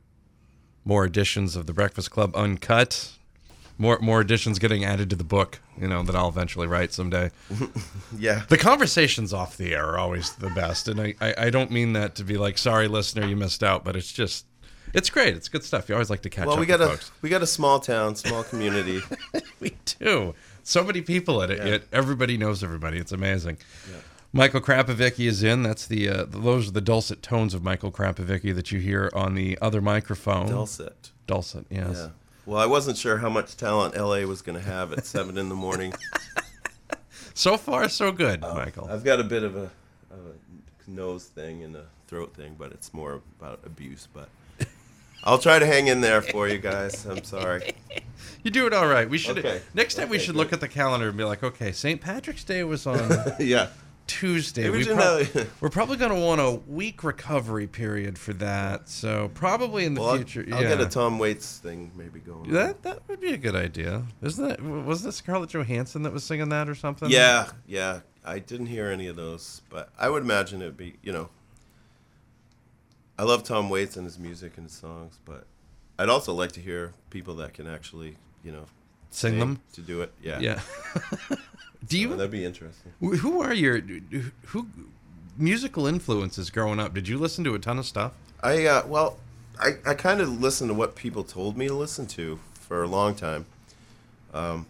More 0.86 1.04
editions 1.04 1.54
of 1.54 1.66
The 1.66 1.74
Breakfast 1.74 2.10
Club 2.10 2.34
Uncut. 2.34 3.12
More 3.76 3.98
more 3.98 4.22
editions 4.22 4.58
getting 4.58 4.82
added 4.82 5.10
to 5.10 5.16
the 5.16 5.22
book, 5.22 5.60
you 5.78 5.88
know, 5.88 6.02
that 6.02 6.16
I'll 6.16 6.30
eventually 6.30 6.66
write 6.66 6.94
someday. 6.94 7.30
yeah. 8.18 8.44
The 8.48 8.56
conversations 8.56 9.34
off 9.34 9.58
the 9.58 9.74
air 9.74 9.84
are 9.84 9.98
always 9.98 10.34
the 10.36 10.48
best. 10.48 10.88
And 10.88 10.98
I, 10.98 11.14
I, 11.20 11.34
I 11.36 11.50
don't 11.50 11.70
mean 11.70 11.92
that 11.92 12.14
to 12.14 12.24
be 12.24 12.38
like, 12.38 12.56
sorry, 12.56 12.88
listener, 12.88 13.26
you 13.26 13.36
missed 13.36 13.62
out, 13.62 13.84
but 13.84 13.96
it's 13.96 14.10
just, 14.10 14.46
it's 14.94 15.10
great. 15.10 15.34
It's 15.36 15.48
good 15.48 15.64
stuff. 15.64 15.88
You 15.88 15.94
always 15.94 16.10
like 16.10 16.22
to 16.22 16.30
catch 16.30 16.46
Well, 16.46 16.54
up 16.54 16.56
Well, 16.56 16.60
we 16.60 16.66
got 16.66 16.80
a 16.80 16.86
folks. 16.88 17.10
we 17.22 17.28
got 17.28 17.42
a 17.42 17.46
small 17.46 17.80
town, 17.80 18.16
small 18.16 18.42
community. 18.50 19.00
We 19.60 19.74
do. 19.98 20.34
So 20.62 20.84
many 20.84 21.00
people 21.00 21.40
in 21.42 21.50
it, 21.50 21.58
Yeah. 21.58 21.64
yet 21.64 21.82
everybody 21.92 22.36
knows 22.36 22.62
everybody. 22.62 22.98
It's 22.98 23.12
amazing. 23.12 23.56
Michael 24.32 24.60
Krapovicky 24.60 25.26
is 25.26 25.42
in. 25.42 25.62
That's 25.62 25.86
the 25.86 26.08
uh, 26.10 26.24
those 26.28 26.68
are 26.68 26.72
the 26.72 26.82
dulcet 26.82 27.22
tones 27.22 27.54
of 27.54 27.62
Michael 27.62 27.90
Krapovicky 27.90 28.54
that 28.54 28.70
you 28.70 28.80
hear 28.80 29.10
on 29.14 29.34
the 29.34 29.56
other 29.62 29.80
microphone. 29.80 30.48
Dulcet. 30.48 31.10
Dulcet, 31.26 31.64
yes. 31.70 31.92
Yeah. 31.94 32.08
Well, 32.44 32.58
I 32.60 32.66
wasn't 32.66 32.98
sure 32.98 33.16
how 33.18 33.30
much 33.30 33.56
talent 33.56 33.96
LA 33.96 34.20
was 34.26 34.42
going 34.42 34.58
to 34.58 34.64
have 34.64 34.92
at 34.92 35.06
seven 35.06 35.38
in 35.38 35.48
the 35.48 35.54
morning. 35.54 35.94
So 37.34 37.58
far, 37.58 37.88
so 37.90 38.12
good, 38.12 38.40
Oh. 38.42 38.54
Michael. 38.54 38.88
I've 38.90 39.04
got 39.04 39.20
a 39.20 39.24
bit 39.24 39.42
of 39.42 39.56
a, 39.56 39.64
of 40.10 40.20
a 40.26 40.90
nose 40.90 41.24
thing 41.26 41.62
and 41.64 41.76
a 41.76 41.84
throat 42.06 42.34
thing, 42.34 42.56
but 42.58 42.72
it's 42.72 42.94
more 42.94 43.20
about 43.38 43.60
abuse. 43.66 44.08
But 44.10 44.30
I'll 45.24 45.38
try 45.38 45.58
to 45.58 45.66
hang 45.66 45.88
in 45.88 46.00
there 46.00 46.22
for 46.22 46.48
you 46.48 46.58
guys. 46.58 47.04
I'm 47.06 47.24
sorry. 47.24 47.72
You 48.42 48.52
do 48.52 48.64
it 48.68 48.72
all 48.72 48.86
right. 48.86 49.10
We 49.10 49.18
should 49.18 49.38
Okay. 49.38 49.60
next 49.74 49.96
time 49.96 50.08
we 50.08 50.20
should 50.20 50.34
good. 50.34 50.36
look 50.36 50.52
at 50.52 50.60
the 50.60 50.68
calendar 50.68 51.08
and 51.08 51.18
be 51.18 51.24
like, 51.24 51.42
okay, 51.42 51.72
St. 51.72 52.00
Patrick's 52.00 52.44
Day 52.44 52.62
was 52.62 52.86
on 52.86 53.10
yeah. 53.40 53.70
Tuesday. 54.06 54.70
We 54.70 54.78
we 54.78 54.84
should 54.84 54.94
prob- 54.96 55.26
have- 55.26 55.50
we're 55.60 55.68
probably 55.68 55.96
going 55.96 56.12
to 56.14 56.20
want 56.20 56.40
a 56.40 56.52
week 56.70 57.02
recovery 57.02 57.66
period 57.66 58.16
for 58.16 58.32
that. 58.34 58.88
So 58.88 59.32
probably 59.34 59.84
in 59.84 59.94
the 59.94 60.00
Well, 60.00 60.10
I'll, 60.10 60.16
future. 60.18 60.46
I'll 60.54 60.62
yeah. 60.62 60.68
get 60.76 60.80
a 60.80 60.86
Tom 60.86 61.18
Waits 61.18 61.58
thing 61.58 61.90
maybe 61.96 62.20
going. 62.20 62.52
That 62.52 62.84
that 62.84 63.00
would 63.08 63.20
be 63.20 63.32
a 63.32 63.36
good 63.36 63.56
idea. 63.56 64.04
Isn't 64.22 64.46
that 64.46 64.62
was 64.62 65.02
that 65.02 65.10
Scarlett 65.12 65.50
Johansson 65.50 66.04
that 66.04 66.12
was 66.12 66.22
singing 66.22 66.50
that 66.50 66.68
or 66.68 66.76
something? 66.76 67.10
Yeah, 67.10 67.48
yeah. 67.66 68.00
I 68.24 68.38
didn't 68.38 68.66
hear 68.66 68.86
any 68.90 69.08
of 69.08 69.16
those, 69.16 69.62
but 69.70 69.88
I 69.98 70.08
would 70.08 70.22
imagine 70.22 70.62
it'd 70.62 70.76
be, 70.76 70.94
you 71.02 71.10
know. 71.12 71.30
I 73.18 73.22
love 73.24 73.42
Tom 73.44 73.70
Waits 73.70 73.96
and 73.96 74.04
his 74.04 74.18
music 74.18 74.52
and 74.56 74.66
his 74.66 74.72
songs, 74.74 75.18
but 75.24 75.44
I'd 75.98 76.08
also 76.08 76.32
like 76.34 76.52
to 76.52 76.60
hear 76.60 76.92
people 77.10 77.34
that 77.36 77.54
can 77.54 77.66
actually, 77.66 78.16
you 78.44 78.52
know, 78.52 78.64
Sing 79.10 79.38
them? 79.38 79.60
to 79.72 79.80
do 79.80 80.02
it. 80.02 80.12
Yeah, 80.22 80.40
Yeah. 80.40 80.60
Do 81.88 81.98
you 81.98 82.08
that'd 82.16 82.30
be 82.30 82.44
interesting. 82.44 82.92
who 83.00 83.40
are 83.40 83.54
your 83.54 83.78
who 84.46 84.66
musical 85.38 85.86
influences 85.86 86.50
growing 86.50 86.80
up? 86.80 86.92
Did 86.94 87.06
you 87.06 87.16
listen 87.18 87.44
to 87.44 87.54
a 87.54 87.58
ton 87.60 87.78
of 87.78 87.86
stuff? 87.86 88.12
I 88.42 88.66
uh, 88.66 88.86
well, 88.86 89.18
I, 89.60 89.76
I 89.86 89.94
kind 89.94 90.20
of 90.20 90.40
listened 90.40 90.68
to 90.70 90.74
what 90.74 90.96
people 90.96 91.22
told 91.22 91.56
me 91.56 91.68
to 91.68 91.74
listen 91.74 92.06
to 92.08 92.40
for 92.54 92.82
a 92.82 92.88
long 92.88 93.14
time. 93.14 93.46
Um, 94.34 94.66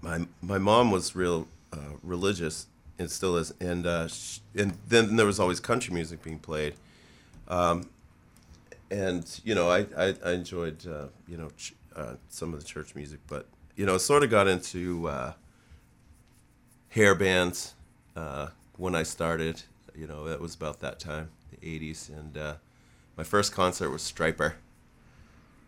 my 0.00 0.26
my 0.40 0.56
mom 0.58 0.90
was 0.90 1.14
real 1.14 1.46
uh, 1.72 1.78
religious 2.02 2.66
and 2.98 3.10
still 3.10 3.36
is, 3.36 3.52
and 3.60 3.86
uh, 3.86 4.08
sh- 4.08 4.38
and 4.56 4.78
then 4.88 5.16
there 5.16 5.26
was 5.26 5.38
always 5.38 5.60
country 5.60 5.92
music 5.92 6.22
being 6.22 6.38
played, 6.38 6.74
um, 7.48 7.88
and 8.90 9.40
you 9.44 9.54
know 9.54 9.70
I 9.70 9.86
I, 9.96 10.14
I 10.24 10.32
enjoyed 10.32 10.86
uh, 10.86 11.06
you 11.28 11.36
know 11.36 11.50
ch- 11.56 11.74
uh, 11.96 12.14
some 12.28 12.52
of 12.54 12.60
the 12.60 12.66
church 12.66 12.94
music, 12.94 13.20
but 13.26 13.46
you 13.76 13.86
know 13.86 13.98
sort 13.98 14.22
of 14.22 14.30
got 14.30 14.48
into 14.48 15.08
uh, 15.08 15.32
hair 16.90 17.14
bands 17.14 17.74
uh, 18.16 18.48
when 18.76 18.94
I 18.94 19.02
started. 19.02 19.62
You 19.96 20.08
know, 20.08 20.24
that 20.24 20.40
was 20.40 20.56
about 20.56 20.80
that 20.80 20.98
time, 20.98 21.30
the 21.50 21.56
'80s, 21.66 22.08
and 22.08 22.36
uh, 22.36 22.54
my 23.16 23.22
first 23.22 23.52
concert 23.52 23.90
was 23.90 24.02
Stryper. 24.02 24.54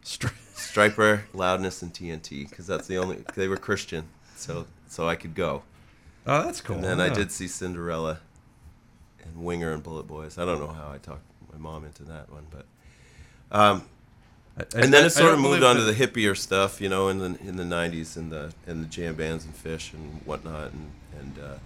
Str- 0.03 0.29
Stryper, 0.55 1.23
Loudness, 1.33 1.83
and 1.83 1.93
TNT, 1.93 2.49
because 2.49 2.67
that's 2.67 2.87
the 2.89 2.97
only 2.99 3.25
they 3.35 3.47
were 3.49 3.57
Christian, 3.57 4.09
so 4.37 4.67
so 4.89 5.09
I 5.09 5.15
could 5.15 5.35
go. 5.35 5.63
Oh, 6.27 6.43
that's 6.43 6.61
cool. 6.61 6.77
And 6.77 6.85
then 6.85 7.01
I 7.01 7.09
did 7.09 7.31
see 7.31 7.47
Cinderella, 7.47 8.19
and 9.25 9.45
Winger 9.45 9.73
and 9.73 9.83
Bullet 9.83 10.09
Boys. 10.09 10.39
I 10.39 10.45
don't 10.45 10.59
know 10.59 10.73
how 10.73 10.91
I 10.91 10.99
talked 10.99 11.23
my 11.59 11.71
mom 11.71 11.85
into 11.85 12.03
that 12.05 12.31
one, 12.31 12.47
but 12.51 12.67
um, 13.51 13.83
I- 14.59 14.63
I- 14.63 14.81
and 14.83 14.93
then 14.93 15.05
it 15.07 15.11
sort 15.11 15.33
of 15.35 15.41
moved 15.41 15.63
on 15.63 15.77
to 15.77 15.83
the 15.83 15.93
hippier 16.07 16.37
stuff, 16.37 16.81
you 16.81 16.89
know, 16.89 17.09
in 17.09 17.19
the 17.19 17.39
in 17.47 17.57
the 17.57 17.65
'90s 17.65 18.17
and 18.17 18.31
the 18.33 18.53
and 18.67 18.83
the 18.85 18.89
jam 18.89 19.15
bands 19.15 19.45
and 19.45 19.55
Phish 19.55 19.93
and 19.93 20.21
whatnot, 20.25 20.73
and 20.73 20.91
and 21.21 21.39
uh, 21.39 21.59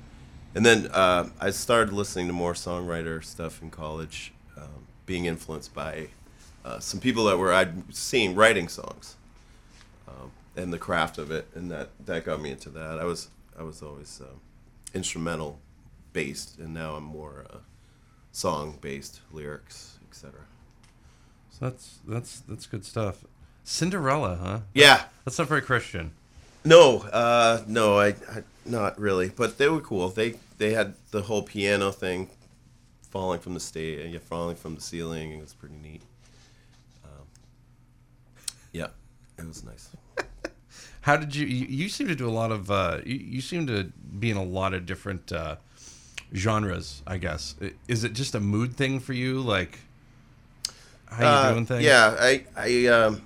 and 0.55 0.67
then 0.67 0.87
uh, 0.89 1.29
I 1.41 1.51
started 1.51 1.93
listening 1.93 2.27
to 2.27 2.33
more 2.33 2.55
songwriter 2.55 3.23
stuff 3.25 3.63
in 3.63 3.71
college, 3.71 4.33
um, 4.57 4.87
being 5.07 5.27
influenced 5.27 5.73
by 5.75 6.09
uh, 6.65 6.79
some 6.81 7.01
people 7.01 7.25
that 7.25 7.39
were 7.39 7.53
I'd 7.53 7.95
seen 7.95 8.35
writing 8.35 8.69
songs, 8.69 9.17
um, 10.09 10.31
and 10.57 10.73
the 10.73 10.79
craft 10.79 11.19
of 11.19 11.31
it, 11.31 11.47
and 11.55 11.71
that 11.71 11.91
that 12.07 12.25
got 12.25 12.41
me 12.41 12.51
into 12.51 12.71
that. 12.71 12.99
I 12.99 13.05
was 13.05 13.29
I 13.59 13.63
was 13.63 13.83
always 13.83 14.21
um, 14.21 14.41
instrumental 14.95 15.61
based, 16.13 16.59
and 16.59 16.75
now 16.75 16.97
I'm 16.97 17.05
more 17.05 17.47
uh, 17.49 17.59
song 18.33 18.79
based, 18.81 19.21
lyrics, 19.33 19.99
etc. 20.09 20.41
So 21.51 21.59
that's 21.61 21.99
that's 22.07 22.41
that's 22.41 22.67
good 22.67 22.85
stuff. 22.85 23.25
Cinderella, 23.65 24.37
huh? 24.37 24.61
Yeah, 24.75 25.05
That's 25.25 25.39
not 25.39 25.49
very 25.49 25.63
Christian. 25.63 26.13
No, 26.65 26.99
uh, 27.13 27.63
no, 27.67 27.99
I, 27.99 28.09
I 28.09 28.43
not 28.65 28.99
really, 28.99 29.29
but 29.29 29.59
they 29.59 29.69
were 29.69 29.81
cool. 29.81 30.09
They 30.09 30.35
they 30.59 30.73
had 30.73 30.95
the 31.11 31.23
whole 31.23 31.43
piano 31.43 31.91
thing 31.91 32.31
falling 33.11 33.41
from 33.41 33.55
the 33.55 33.61
stage, 33.61 34.13
yeah, 34.13 34.19
falling 34.19 34.57
from 34.57 34.75
the 34.75 34.81
ceiling. 34.81 35.33
It 35.33 35.41
was 35.41 35.55
pretty 35.55 35.77
neat. 35.77 36.03
Um, 37.05 37.27
yeah, 38.73 38.89
it 39.39 39.47
was 39.47 39.65
nice. 39.65 39.89
How 41.03 41.17
did 41.17 41.35
you, 41.35 41.47
you? 41.47 41.67
You 41.67 41.89
seem 41.89 42.09
to 42.09 42.15
do 42.15 42.29
a 42.29 42.31
lot 42.31 42.53
of. 42.53 42.71
Uh, 42.71 42.99
you, 43.07 43.17
you 43.17 43.41
seem 43.41 43.67
to 43.67 43.85
be 44.19 44.31
in 44.31 44.37
a 44.37 44.45
lot 44.45 44.75
of 44.75 44.85
different 44.85 45.33
uh, 45.33 45.57
genres. 46.35 47.03
I 47.07 47.19
guess. 47.19 47.55
Is 47.89 48.05
it 48.05 48.13
just 48.13 48.35
a 48.35 48.41
mood 48.41 48.77
thing 48.77 49.01
for 49.01 49.13
you? 49.13 49.41
Like 49.41 49.79
how 51.07 51.21
you 51.23 51.27
Uh, 51.27 51.53
doing 51.53 51.67
things? 51.67 51.83
Yeah, 51.85 52.17
I 52.19 52.45
I 52.57 52.87
um, 52.87 53.23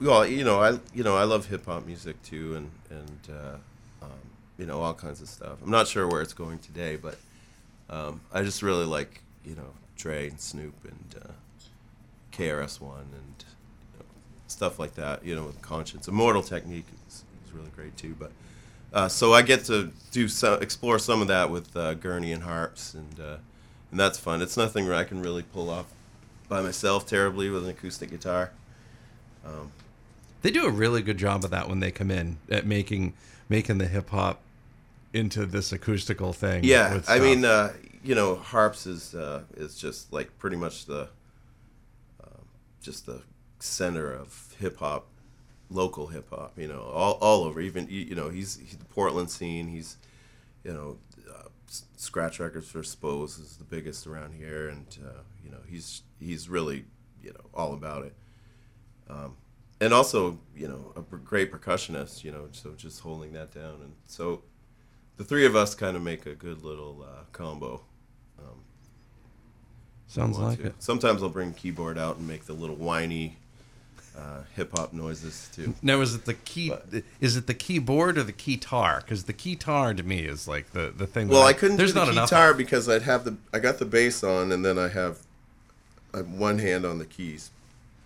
well, 0.00 0.26
you 0.26 0.44
know, 0.44 0.60
I 0.60 0.78
you 0.94 1.02
know, 1.04 1.16
I 1.16 1.24
love 1.24 1.46
hip 1.46 1.66
hop 1.66 1.86
music 1.86 2.20
too, 2.22 2.56
and 2.56 2.70
and 2.90 3.36
uh, 3.36 4.04
um, 4.04 4.10
you 4.58 4.66
know, 4.66 4.80
all 4.80 4.94
kinds 4.94 5.20
of 5.20 5.28
stuff. 5.28 5.58
I'm 5.62 5.70
not 5.70 5.88
sure 5.88 6.06
where 6.08 6.22
it's 6.22 6.34
going 6.34 6.58
today, 6.58 6.96
but 6.96 7.16
um, 7.88 8.20
I 8.32 8.42
just 8.42 8.62
really 8.62 8.84
like 8.86 9.22
you 9.44 9.54
know 9.54 9.72
Dre 9.96 10.28
and 10.28 10.40
Snoop 10.40 10.74
and 10.84 11.22
uh, 11.24 11.28
KRS 12.32 12.80
One 12.80 13.00
and 13.12 13.44
you 13.94 13.98
know, 13.98 14.04
stuff 14.48 14.78
like 14.78 14.94
that. 14.96 15.24
You 15.24 15.34
know, 15.36 15.44
with 15.44 15.60
Conscience, 15.62 16.08
Immortal 16.08 16.42
Technique 16.42 16.86
is, 17.08 17.24
is 17.46 17.52
really 17.52 17.70
great 17.74 17.96
too. 17.96 18.14
But 18.18 18.32
uh, 18.92 19.08
so 19.08 19.32
I 19.32 19.42
get 19.42 19.64
to 19.66 19.90
do 20.10 20.28
some, 20.28 20.62
explore 20.62 20.98
some 20.98 21.22
of 21.22 21.28
that 21.28 21.50
with 21.50 21.76
uh, 21.76 21.94
gurney 21.94 22.32
and 22.32 22.42
harps, 22.42 22.94
and 22.94 23.18
uh, 23.20 23.36
and 23.90 24.00
that's 24.00 24.18
fun. 24.18 24.42
It's 24.42 24.56
nothing 24.56 24.86
where 24.86 24.94
I 24.94 25.04
can 25.04 25.22
really 25.22 25.42
pull 25.42 25.70
off 25.70 25.86
by 26.48 26.60
myself 26.62 27.06
terribly 27.06 27.48
with 27.50 27.64
an 27.64 27.70
acoustic 27.70 28.10
guitar. 28.10 28.50
Um, 29.44 29.72
They 30.42 30.50
do 30.50 30.66
a 30.66 30.70
really 30.70 31.02
good 31.02 31.18
job 31.18 31.44
of 31.44 31.50
that 31.50 31.68
when 31.68 31.80
they 31.80 31.90
come 31.90 32.10
in 32.10 32.38
at 32.50 32.66
making 32.66 33.14
making 33.48 33.78
the 33.78 33.86
hip 33.86 34.10
hop 34.10 34.40
into 35.12 35.46
this 35.46 35.72
acoustical 35.72 36.32
thing. 36.32 36.64
Yeah, 36.64 37.00
I 37.08 37.18
mean, 37.18 37.44
uh, 37.44 37.72
you 38.02 38.14
know, 38.14 38.36
harps 38.36 38.86
is 38.86 39.14
uh, 39.14 39.42
is 39.56 39.76
just 39.76 40.12
like 40.12 40.36
pretty 40.38 40.56
much 40.56 40.86
the 40.86 41.08
uh, 42.22 42.40
just 42.82 43.06
the 43.06 43.22
center 43.58 44.12
of 44.12 44.54
hip 44.58 44.78
hop, 44.78 45.06
local 45.72 46.08
hip 46.08 46.30
hop. 46.30 46.58
You 46.58 46.68
know, 46.68 46.80
all, 46.80 47.18
all 47.20 47.44
over. 47.44 47.60
Even 47.60 47.86
you 47.88 48.14
know, 48.14 48.28
he's, 48.28 48.58
he's 48.58 48.76
the 48.76 48.84
Portland 48.84 49.30
scene. 49.30 49.68
He's 49.68 49.96
you 50.64 50.72
know, 50.72 50.98
uh, 51.28 51.48
Scratch 51.96 52.40
Records 52.40 52.68
for 52.68 52.82
Spose 52.82 53.38
is 53.38 53.56
the 53.56 53.64
biggest 53.64 54.06
around 54.06 54.34
here, 54.34 54.68
and 54.68 54.86
uh, 55.04 55.22
you 55.44 55.50
know, 55.50 55.60
he's 55.68 56.02
he's 56.20 56.48
really 56.48 56.84
you 57.22 57.30
know 57.32 57.44
all 57.54 57.74
about 57.74 58.04
it. 58.04 58.14
Um, 59.08 59.36
and 59.80 59.92
also, 59.92 60.38
you 60.56 60.68
know, 60.68 60.92
a 60.96 61.16
great 61.16 61.50
percussionist. 61.50 62.24
You 62.24 62.32
know, 62.32 62.48
so 62.52 62.72
just 62.76 63.00
holding 63.00 63.32
that 63.32 63.52
down, 63.52 63.80
and 63.82 63.94
so 64.06 64.42
the 65.16 65.24
three 65.24 65.46
of 65.46 65.56
us 65.56 65.74
kind 65.74 65.96
of 65.96 66.02
make 66.02 66.26
a 66.26 66.34
good 66.34 66.62
little 66.62 67.04
uh, 67.06 67.24
combo. 67.32 67.82
Um, 68.38 68.60
sounds 70.06 70.38
like 70.38 70.58
to. 70.58 70.66
it. 70.68 70.74
Sometimes 70.78 71.22
I'll 71.22 71.28
bring 71.28 71.52
keyboard 71.54 71.98
out 71.98 72.16
and 72.18 72.28
make 72.28 72.44
the 72.44 72.52
little 72.52 72.76
whiny 72.76 73.38
uh, 74.16 74.42
hip 74.54 74.70
hop 74.76 74.92
noises 74.92 75.48
too. 75.54 75.74
Now, 75.82 76.00
is 76.00 76.14
it 76.14 76.24
the 76.24 76.34
key? 76.34 76.72
Is 77.20 77.36
it 77.36 77.46
the 77.46 77.54
keyboard 77.54 78.18
or 78.18 78.22
the 78.22 78.32
keytar? 78.32 79.00
Because 79.00 79.24
the 79.24 79.32
keytar 79.32 79.96
to 79.96 80.02
me 80.02 80.20
is 80.20 80.46
like 80.46 80.72
the 80.72 80.92
the 80.94 81.06
thing. 81.06 81.28
Well, 81.28 81.42
I 81.44 81.52
couldn't 81.52 81.76
There's 81.78 81.92
do 81.94 82.00
the 82.00 82.12
not 82.12 82.30
enough. 82.30 82.56
because 82.56 82.88
I'd 82.88 83.02
have 83.02 83.24
the 83.24 83.36
I 83.52 83.58
got 83.58 83.78
the 83.78 83.84
bass 83.86 84.22
on 84.22 84.52
and 84.52 84.64
then 84.64 84.78
I 84.78 84.88
have, 84.88 85.18
I 86.12 86.18
have 86.18 86.30
one 86.30 86.58
hand 86.58 86.84
on 86.84 86.98
the 86.98 87.06
keys, 87.06 87.50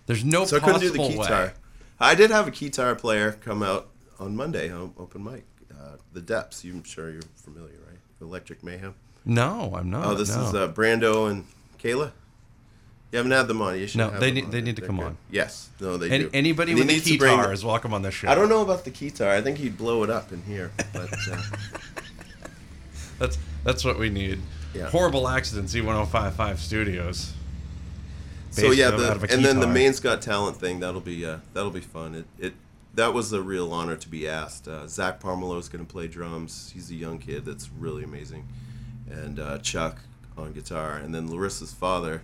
There's 0.05 0.23
no 0.23 0.45
so 0.45 0.57
I 0.57 0.59
couldn't 0.59 0.81
do 0.81 0.91
the 0.91 0.97
possible 0.97 1.23
guitar. 1.23 1.45
way. 1.47 1.51
I 1.99 2.15
did 2.15 2.31
have 2.31 2.47
a 2.47 2.51
guitar 2.51 2.95
player 2.95 3.33
come 3.33 3.61
out 3.63 3.87
on 4.19 4.35
Monday, 4.35 4.71
on 4.71 4.93
open 4.97 5.23
mic. 5.23 5.43
Uh, 5.71 5.97
the 6.13 6.21
Depths, 6.21 6.63
I'm 6.63 6.83
sure 6.83 7.09
you're 7.11 7.21
familiar, 7.35 7.75
right? 7.87 7.99
Electric 8.21 8.63
Mayhem. 8.63 8.95
No, 9.25 9.73
I'm 9.75 9.89
not. 9.89 10.05
Oh, 10.05 10.15
this 10.15 10.35
no. 10.35 10.43
is 10.47 10.53
uh, 10.55 10.67
Brando 10.71 11.29
and 11.29 11.45
Kayla. 11.83 12.11
You 13.11 13.17
haven't 13.17 13.31
had 13.31 13.47
them 13.47 13.61
on. 13.61 13.79
You 13.79 13.87
should 13.87 13.97
No, 13.99 14.09
have 14.09 14.19
they 14.19 14.27
them 14.31 14.35
need- 14.35 14.51
they 14.51 14.61
need 14.61 14.75
to 14.75 14.81
They're 14.81 14.87
come 14.87 14.97
good. 14.97 15.05
on. 15.05 15.17
Yes, 15.31 15.69
no, 15.79 15.95
they 15.97 16.09
Any, 16.09 16.23
do. 16.25 16.29
anybody 16.33 16.71
And 16.73 16.77
he 16.79 16.83
with 16.83 16.89
a 16.89 16.93
needs 16.93 17.05
to 17.09 17.17
bring 17.17 17.37
keytar 17.37 17.53
is 17.53 17.63
welcome 17.63 17.93
on 17.93 18.01
this 18.01 18.13
show. 18.13 18.27
I 18.27 18.35
don't 18.35 18.49
know 18.49 18.61
about 18.61 18.83
the 18.83 18.91
keytar. 18.91 19.29
I 19.29 19.41
think 19.41 19.57
he'd 19.59 19.77
blow 19.77 20.03
it 20.03 20.09
up 20.09 20.31
in 20.33 20.41
here. 20.43 20.71
But 20.93 21.13
uh, 21.31 21.41
That's 23.19 23.37
that's 23.63 23.83
what 23.83 23.97
we 23.97 24.09
need. 24.09 24.39
Yeah. 24.73 24.89
Horrible 24.89 25.27
accidents. 25.27 25.73
Z1055 25.73 26.57
Studios. 26.57 27.33
so 28.51 28.63
Based 28.63 28.77
yeah, 28.77 28.87
out 28.89 28.97
the, 28.99 29.11
of 29.13 29.23
a 29.23 29.31
and 29.33 29.43
then 29.43 29.59
the 29.59 29.65
keytar. 29.65 29.73
Maine's 29.73 29.99
Got 29.99 30.21
Talent 30.21 30.57
thing 30.57 30.79
that'll 30.81 31.01
be 31.01 31.25
uh, 31.25 31.37
that'll 31.53 31.71
be 31.71 31.79
fun. 31.81 32.13
It, 32.15 32.25
it 32.37 32.53
that 32.95 33.13
was 33.13 33.31
a 33.33 33.41
real 33.41 33.71
honor 33.73 33.95
to 33.95 34.09
be 34.09 34.27
asked. 34.27 34.67
Uh, 34.67 34.85
Zach 34.87 35.19
Parmelo 35.21 35.57
is 35.59 35.69
going 35.69 35.85
to 35.85 35.91
play 35.91 36.07
drums. 36.07 36.71
He's 36.73 36.89
a 36.91 36.95
young 36.95 37.19
kid 37.19 37.45
that's 37.45 37.69
really 37.71 38.03
amazing, 38.03 38.47
and 39.09 39.39
uh, 39.39 39.57
Chuck 39.59 39.99
on 40.37 40.51
guitar, 40.53 40.97
and 40.97 41.13
then 41.15 41.29
Larissa's 41.29 41.73
father, 41.73 42.21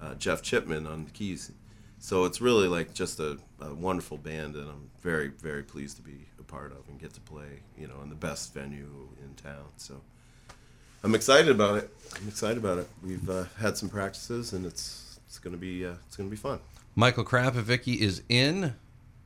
uh, 0.00 0.14
Jeff 0.14 0.42
Chipman 0.42 0.86
on 0.86 1.04
the 1.04 1.10
keys. 1.10 1.52
So 1.98 2.24
it's 2.24 2.40
really 2.40 2.68
like 2.68 2.94
just 2.94 3.20
a, 3.20 3.38
a 3.60 3.74
wonderful 3.74 4.16
band, 4.16 4.56
and 4.56 4.68
I'm 4.68 4.90
very 5.00 5.28
very 5.28 5.62
pleased 5.62 5.96
to 5.96 6.02
be 6.02 6.26
a 6.38 6.42
part 6.42 6.72
of 6.72 6.88
and 6.88 6.98
get 6.98 7.12
to 7.14 7.20
play, 7.20 7.60
you 7.76 7.86
know, 7.86 8.00
in 8.02 8.08
the 8.08 8.14
best 8.14 8.54
venue 8.54 9.08
in 9.22 9.34
town. 9.34 9.66
So. 9.76 10.00
I'm 11.02 11.14
excited 11.14 11.48
about 11.48 11.78
it. 11.78 11.90
I'm 12.20 12.28
excited 12.28 12.58
about 12.58 12.76
it. 12.76 12.88
We've 13.02 13.28
uh, 13.30 13.44
had 13.58 13.78
some 13.78 13.88
practices, 13.88 14.52
and 14.52 14.66
it's 14.66 15.18
it's 15.26 15.38
gonna 15.38 15.56
be 15.56 15.86
uh, 15.86 15.94
it's 16.06 16.16
gonna 16.16 16.28
be 16.28 16.36
fun. 16.36 16.60
Michael 16.94 17.24
Krapovicky 17.24 17.96
is 17.96 18.22
in. 18.28 18.74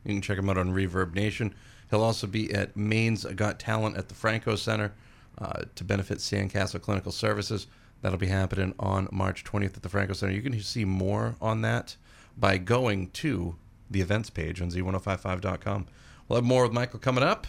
You 0.04 0.12
can 0.12 0.22
check 0.22 0.38
him 0.38 0.48
out 0.48 0.58
on 0.58 0.70
Reverb 0.72 1.14
Nation. 1.14 1.54
He'll 1.90 2.02
also 2.02 2.26
be 2.26 2.52
at 2.52 2.76
Maine's 2.76 3.24
Got 3.24 3.58
Talent 3.58 3.96
at 3.96 4.08
the 4.08 4.14
Franco 4.14 4.54
Center 4.54 4.92
uh, 5.38 5.62
to 5.74 5.84
benefit 5.84 6.18
Sandcastle 6.18 6.80
Clinical 6.80 7.10
Services. 7.10 7.66
That'll 8.02 8.18
be 8.18 8.26
happening 8.26 8.74
on 8.78 9.08
March 9.10 9.44
20th 9.44 9.76
at 9.76 9.82
the 9.82 9.88
Franco 9.88 10.12
Center. 10.12 10.32
You 10.34 10.42
can 10.42 10.58
see 10.60 10.84
more 10.84 11.36
on 11.40 11.62
that 11.62 11.96
by 12.36 12.58
going 12.58 13.08
to 13.12 13.56
the 13.90 14.00
events 14.00 14.28
page 14.30 14.60
on 14.60 14.70
z1055.com. 14.70 15.86
We'll 16.28 16.36
have 16.38 16.44
more 16.44 16.64
with 16.64 16.72
Michael 16.72 16.98
coming 16.98 17.24
up. 17.24 17.46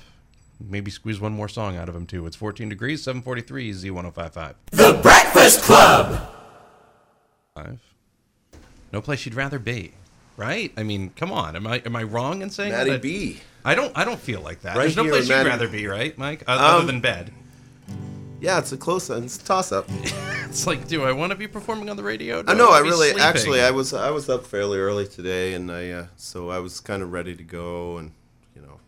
Maybe 0.60 0.89
squeeze 0.91 1.19
one 1.19 1.34
more 1.34 1.49
song 1.49 1.75
out 1.75 1.89
of 1.89 1.95
him, 1.95 2.05
too. 2.05 2.25
It's 2.25 2.36
14 2.38 2.69
degrees, 2.69 3.03
743 3.03 3.71
Z1055. 3.73 4.53
The 4.71 4.99
Breakfast 5.03 5.62
Club. 5.63 6.29
Five. 7.53 7.81
No 8.93 9.01
place 9.01 9.25
you'd 9.25 9.36
rather 9.36 9.60
be, 9.60 9.91
right? 10.38 10.71
I 10.77 10.84
mean, 10.84 11.10
come 11.17 11.31
on. 11.34 11.55
Am 11.58 11.67
I 11.67 11.81
am 11.86 11.95
I 11.97 12.03
wrong 12.03 12.41
in 12.41 12.49
saying 12.49 12.71
Matty 12.71 12.91
that? 12.91 13.01
B. 13.01 13.39
I 13.65 13.75
don't. 13.75 13.91
I 13.97 14.05
don't 14.05 14.19
feel 14.19 14.39
like 14.41 14.62
that. 14.62 14.77
Right 14.77 14.84
There's 14.84 14.95
no 14.95 15.03
place 15.03 15.23
you'd 15.27 15.36
Matty- 15.36 15.49
rather 15.49 15.67
be, 15.67 15.88
right, 15.88 16.17
Mike? 16.17 16.43
Other 16.47 16.81
Um, 16.81 16.88
than 16.88 17.01
bed. 17.01 17.34
Yeah, 18.45 18.60
it's 18.60 18.71
a 18.71 18.77
close. 18.77 19.10
It's 19.10 19.38
a 19.38 19.43
toss 19.43 19.71
up. 19.71 19.89
It's 20.47 20.65
like, 20.67 20.88
do 20.88 21.03
I 21.03 21.12
want 21.12 21.31
to 21.31 21.36
be 21.36 21.47
performing 21.47 21.89
on 21.89 21.97
the 21.97 22.03
radio? 22.03 22.41
Do 22.41 22.49
I 22.49 22.55
know. 22.55 22.67
I 22.67 22.79
wanna 22.79 22.84
really, 22.86 23.08
sleeping? 23.10 23.23
actually, 23.23 23.62
I 23.62 23.71
was 23.71 23.93
I 23.93 24.10
was 24.12 24.29
up 24.29 24.45
fairly 24.45 24.77
early 24.77 25.05
today, 25.05 25.53
and 25.53 25.69
I 25.69 25.89
uh, 25.89 26.05
so 26.15 26.49
I 26.49 26.60
was 26.60 26.79
kind 26.79 27.03
of 27.03 27.12
ready 27.12 27.36
to 27.36 27.43
go, 27.43 27.97
and 27.97 28.12
you 28.55 28.62
know, 28.62 28.79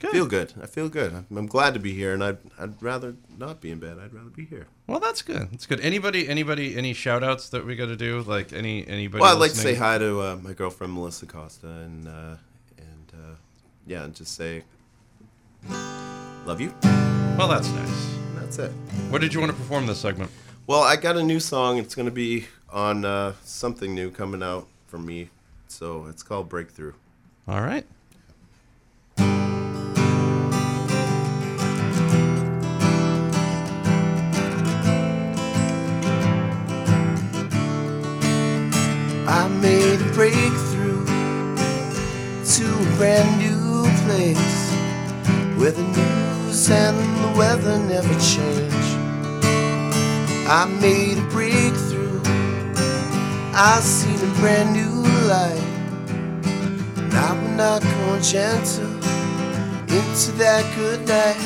Good. 0.00 0.10
feel 0.10 0.26
good. 0.26 0.54
I 0.60 0.66
feel 0.66 0.88
good. 0.88 1.12
I'm, 1.14 1.26
I'm 1.30 1.46
glad 1.46 1.74
to 1.74 1.80
be 1.80 1.92
here, 1.92 2.12
and 2.12 2.24
I'd 2.24 2.38
I'd 2.58 2.82
rather 2.82 3.14
not 3.38 3.60
be 3.60 3.70
in 3.70 3.78
bed. 3.78 3.98
I'd 4.02 4.12
rather 4.12 4.30
be 4.30 4.46
here. 4.46 4.66
Well, 4.88 4.98
that's 4.98 5.22
good. 5.22 5.48
That's 5.52 5.66
good. 5.66 5.78
Anybody? 5.78 6.26
Anybody? 6.28 6.76
Any 6.76 6.92
shout 6.92 7.22
outs 7.22 7.50
that 7.50 7.64
we 7.64 7.76
got 7.76 7.86
to 7.86 7.96
do? 7.96 8.22
Like 8.22 8.52
any 8.52 8.84
anybody? 8.88 9.20
Well, 9.20 9.32
I'd 9.32 9.38
like 9.38 9.52
to 9.52 9.58
say 9.58 9.74
hi 9.74 9.98
to 9.98 10.20
uh, 10.22 10.36
my 10.42 10.54
girlfriend 10.54 10.92
Melissa 10.92 11.26
Costa, 11.26 11.68
and 11.68 12.08
uh, 12.08 12.36
and 12.78 13.12
uh, 13.14 13.34
yeah, 13.86 14.02
and 14.02 14.12
just 14.12 14.34
say 14.34 14.64
love 16.44 16.60
you. 16.60 16.74
Well, 17.38 17.46
that's 17.46 17.68
nice. 17.68 18.25
That's 18.46 18.60
it. 18.60 18.70
What 19.10 19.20
did 19.22 19.34
you 19.34 19.40
want 19.40 19.50
to 19.50 19.58
perform 19.58 19.86
this 19.86 19.98
segment? 19.98 20.30
Well, 20.68 20.80
I 20.80 20.94
got 20.94 21.16
a 21.16 21.22
new 21.22 21.40
song. 21.40 21.78
It's 21.78 21.96
going 21.96 22.06
to 22.06 22.12
be 22.12 22.46
on 22.70 23.04
uh, 23.04 23.32
something 23.42 23.92
new 23.92 24.08
coming 24.08 24.40
out 24.40 24.68
from 24.86 25.04
me. 25.04 25.30
So 25.66 26.06
it's 26.06 26.22
called 26.22 26.48
Breakthrough. 26.48 26.92
All 27.48 27.60
right. 27.60 27.84
I 50.48 50.64
made 50.80 51.18
a 51.18 51.22
breakthrough. 51.22 52.20
I 53.52 53.80
seen 53.82 54.14
a 54.14 54.32
brand 54.34 54.74
new 54.74 55.02
light. 55.26 55.60
And 56.96 57.12
I 57.12 57.32
will 57.32 57.50
not 57.56 57.82
go 57.82 58.20
gentle 58.20 58.86
into 59.90 60.30
that 60.38 60.64
good 60.76 61.00
night. 61.08 61.36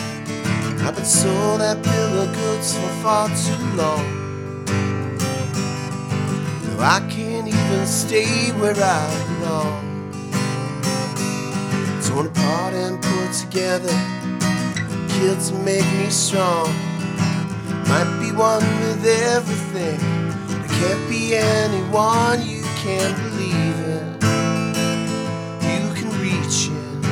I've 0.84 0.94
been 0.94 1.06
sold 1.06 1.62
that 1.62 1.82
bill 1.82 2.20
of 2.20 2.34
goods 2.34 2.76
for 2.76 2.88
far 3.00 3.28
too 3.28 3.64
long. 3.74 4.04
No, 6.66 6.80
I 6.80 7.00
can't 7.08 7.48
even 7.48 7.86
stay 7.86 8.52
where 8.60 8.76
I 8.76 9.36
belong. 9.38 10.12
Torn 12.04 12.26
apart 12.26 12.74
and 12.74 13.00
put 13.02 13.32
together, 13.32 13.96
to 15.08 15.54
make 15.64 15.86
me 15.94 16.10
strong. 16.10 16.89
Might 17.90 18.20
be 18.20 18.30
one 18.30 18.64
with 18.82 19.04
everything, 19.04 19.98
there 20.48 20.68
can't 20.78 21.10
be 21.10 21.34
anyone 21.34 22.40
you 22.46 22.62
can't 22.76 23.16
believe 23.24 23.78
in. 23.96 24.06
You 25.70 25.82
can 25.98 26.10
reach 26.22 26.68
in, 26.68 27.02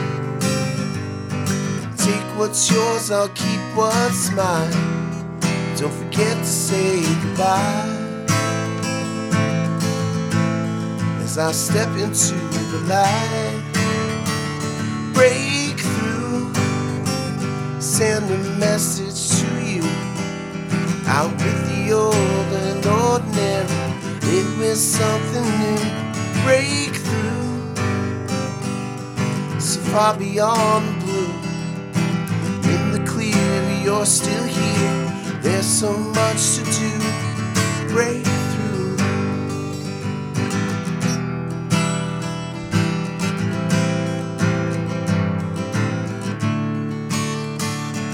take 1.96 2.28
what's 2.38 2.70
yours, 2.70 3.10
I'll 3.10 3.28
keep 3.30 3.60
what's 3.74 4.30
mine. 4.30 4.70
Don't 5.76 5.92
forget 5.92 6.36
to 6.36 6.44
say 6.44 7.02
goodbye. 7.22 7.98
as 11.28 11.36
I 11.38 11.52
step 11.52 11.90
into 11.98 12.34
the 12.72 12.80
light. 12.88 13.62
break 15.12 15.78
through, 15.78 16.54
send 17.80 18.30
a 18.30 18.38
message. 18.58 19.07
Out 21.10 21.32
with 21.32 21.60
the 21.68 21.92
old 21.92 22.14
and 22.14 22.84
ordinary, 22.84 23.66
It 24.36 24.46
was 24.58 24.78
something 24.78 25.48
new, 25.62 25.80
Breakthrough. 26.44 27.74
So 29.58 29.80
far 29.90 30.14
beyond 30.18 30.84
the 30.86 31.06
blue, 31.06 31.32
in 32.70 32.92
the 32.92 33.02
clear, 33.06 33.82
you're 33.82 34.04
still 34.04 34.44
here. 34.44 35.40
There's 35.40 35.64
so 35.64 35.96
much 35.96 36.56
to 36.56 36.64
do, 36.78 36.92
Breakthrough. 37.88 38.96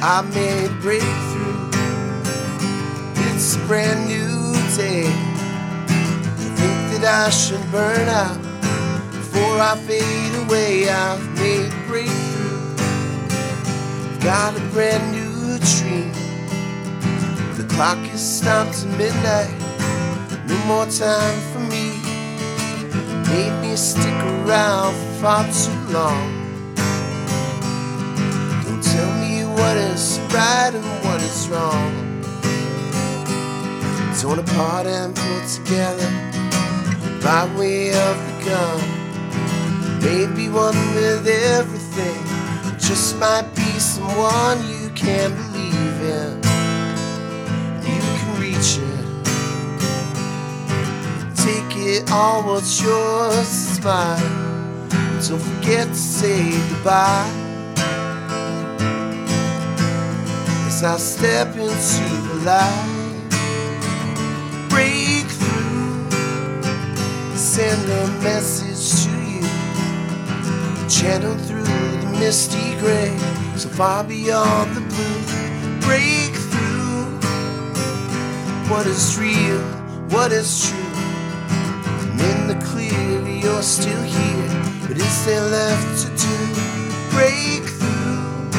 I 0.00 0.22
made 0.32 0.70
break 0.80 1.02
brand 3.66 4.06
new 4.06 4.52
day. 4.76 5.04
To 5.04 6.46
think 6.58 6.80
that 6.92 7.26
I 7.26 7.30
should 7.30 7.60
burn 7.72 8.08
out 8.08 8.36
before 9.10 9.58
I 9.58 9.76
fade 9.86 10.34
away. 10.44 10.88
I've 10.88 11.24
made 11.38 11.72
breakthrough. 11.86 12.76
Got 14.20 14.56
a 14.56 14.60
brand 14.72 15.12
new 15.12 15.58
dream. 15.58 16.12
The 17.56 17.66
clock 17.74 17.98
is 18.12 18.20
stopped 18.20 18.84
at 18.84 18.98
midnight. 18.98 19.54
No 20.46 20.56
more 20.66 20.86
time 20.86 21.40
for 21.52 21.60
me. 21.60 22.00
Made 23.32 23.56
me 23.62 23.76
stick 23.76 24.18
around 24.44 24.94
for 24.94 25.12
far 25.22 25.44
too 25.44 25.92
long. 25.92 26.28
Don't 28.64 28.82
tell 28.82 29.12
me 29.20 29.44
what 29.44 29.76
is 29.76 30.20
right 30.34 30.72
and 30.74 30.84
what 31.04 31.22
is 31.22 31.48
wrong. 31.48 32.13
Torn 34.24 34.38
apart 34.38 34.86
and 34.86 35.14
put 35.14 35.46
together 35.46 36.08
by 37.22 37.44
way 37.58 37.90
of 37.90 38.16
the 38.26 38.44
gun. 38.46 38.80
Maybe 40.00 40.48
one 40.48 40.74
with 40.94 41.26
everything 41.26 42.24
just 42.78 43.18
might 43.18 43.46
be 43.54 43.78
someone 43.78 44.66
you 44.66 44.88
can 44.94 45.30
believe 45.36 46.00
in. 46.00 46.36
You 47.84 48.00
can 48.16 48.40
reach 48.40 48.78
it. 48.80 49.04
Take 51.36 51.76
it 51.76 52.10
all, 52.10 52.44
what's 52.44 52.80
yours 52.80 53.72
is 53.72 53.84
mine. 53.84 54.88
Don't 55.28 55.38
forget 55.38 55.88
to 55.88 55.94
say 55.94 56.50
goodbye. 56.70 57.30
As 60.66 60.82
I 60.82 60.96
step 60.96 61.48
into 61.48 62.04
the 62.26 62.34
light, 62.46 62.93
send 67.54 67.88
a 67.88 68.08
message 68.20 69.04
to 69.04 69.12
you, 69.30 69.46
channel 70.88 71.36
through 71.46 71.62
the 71.62 72.16
misty 72.18 72.74
gray, 72.80 73.16
so 73.56 73.68
far 73.68 74.02
beyond 74.02 74.74
the 74.74 74.80
blue. 74.80 75.80
Break 75.86 76.34
through, 76.50 77.14
what 78.68 78.86
is 78.88 79.16
real, 79.20 79.60
what 80.10 80.32
is 80.32 80.68
true, 80.68 80.98
and 82.02 82.20
in 82.20 82.48
the 82.48 82.58
clear 82.66 83.22
you're 83.28 83.62
still 83.62 84.02
here. 84.02 84.50
What 84.88 84.98
is 84.98 85.24
there 85.24 85.40
left 85.40 86.02
to 86.02 86.08
do? 86.26 86.36
Break 87.14 87.62
through. 87.78 88.50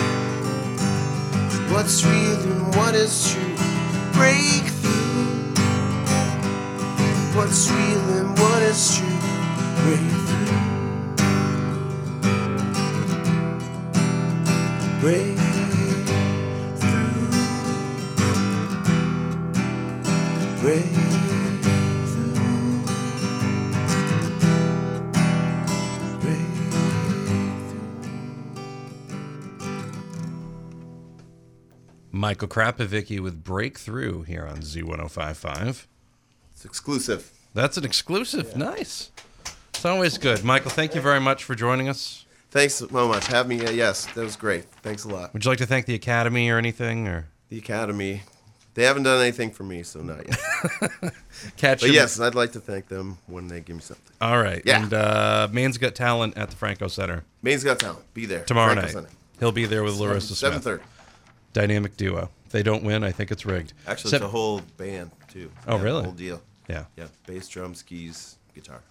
What's 1.73 2.05
real 2.05 2.39
and 2.49 2.75
what 2.77 2.95
is 2.95 3.29
true? 3.29 3.55
Break 4.13 4.63
through. 4.79 5.53
What's 7.35 7.69
real 7.69 8.09
and 8.19 8.29
what 8.39 8.44
is 8.75 8.97
true? 8.97 9.07
Break 9.83 9.99
through. 10.27 10.59
Break 14.99 15.37
through. 15.37 16.05
Break 20.61 20.85
through. 22.05 22.41
Break 26.19 26.45
Michael 32.11 32.47
Krapovicky 32.49 33.19
with 33.21 33.41
Breakthrough 33.43 34.23
here 34.23 34.45
on 34.45 34.57
Z1055. 34.57 35.87
It's 36.51 36.65
exclusive. 36.65 37.34
That's 37.55 37.77
an 37.77 37.85
exclusive. 37.85 38.55
Nice. 38.57 39.11
It's 39.69 39.85
always 39.85 40.17
good. 40.17 40.43
Michael, 40.43 40.71
thank 40.71 40.93
you 40.93 40.99
very 40.99 41.21
much 41.21 41.45
for 41.45 41.55
joining 41.55 41.87
us. 41.87 42.25
Thanks 42.51 42.75
so 42.75 42.87
much. 42.87 43.27
Have 43.27 43.47
me. 43.47 43.65
Uh, 43.65 43.71
yes, 43.71 44.05
that 44.07 44.23
was 44.23 44.35
great. 44.35 44.65
Thanks 44.83 45.05
a 45.05 45.07
lot. 45.07 45.33
Would 45.33 45.45
you 45.45 45.49
like 45.51 45.57
to 45.59 45.65
thank 45.65 45.85
the 45.85 45.95
Academy 45.95 46.49
or 46.49 46.57
anything? 46.57 47.07
Or 47.07 47.27
The 47.49 47.57
Academy. 47.57 48.23
They 48.73 48.83
haven't 48.83 49.03
done 49.03 49.21
anything 49.21 49.51
for 49.51 49.63
me, 49.63 49.83
so 49.83 50.01
not 50.01 50.27
yet. 50.27 50.37
catch 51.57 51.79
but 51.79 51.91
yes, 51.91 52.19
I'd 52.19 52.35
like 52.35 52.51
to 52.53 52.59
thank 52.59 52.89
them 52.89 53.17
when 53.27 53.47
they 53.47 53.61
give 53.61 53.77
me 53.77 53.81
something. 53.81 54.13
All 54.19 54.41
right. 54.41 54.61
Yeah. 54.65 54.83
And 54.83 54.93
uh, 54.93 55.47
Maine's 55.49 55.77
Got 55.77 55.95
Talent 55.95 56.35
at 56.37 56.49
the 56.49 56.57
Franco 56.57 56.89
Center 56.89 57.23
Maine's 57.41 57.63
Got 57.63 57.79
Talent. 57.79 58.13
Be 58.13 58.25
there. 58.25 58.43
tomorrow 58.43 58.73
Franco 58.73 58.81
night. 58.87 58.93
Center. 58.93 59.09
He'll 59.39 59.53
be 59.53 59.65
there 59.65 59.83
with 59.83 59.97
Larissa 59.97 60.35
Seven 60.35 60.59
thirty. 60.59 60.83
Dynamic 61.53 61.95
duo. 61.95 62.29
If 62.47 62.51
they 62.51 62.63
don't 62.63 62.83
win, 62.83 63.05
I 63.05 63.13
think 63.13 63.31
it's 63.31 63.45
rigged. 63.45 63.71
Actually, 63.87 64.11
Sep- 64.11 64.21
it's 64.23 64.25
a 64.25 64.29
whole 64.31 64.59
band 64.75 65.11
too. 65.31 65.49
Oh, 65.69 65.77
Yeah, 65.77 65.83
really? 65.83 66.03
Whole 66.03 66.11
deal. 66.11 66.41
Yeah. 66.67 66.85
Yeah. 66.95 67.07
Bass, 67.27 67.47
drums, 67.47 67.81
keys, 67.83 68.37
guitar. 68.53 68.81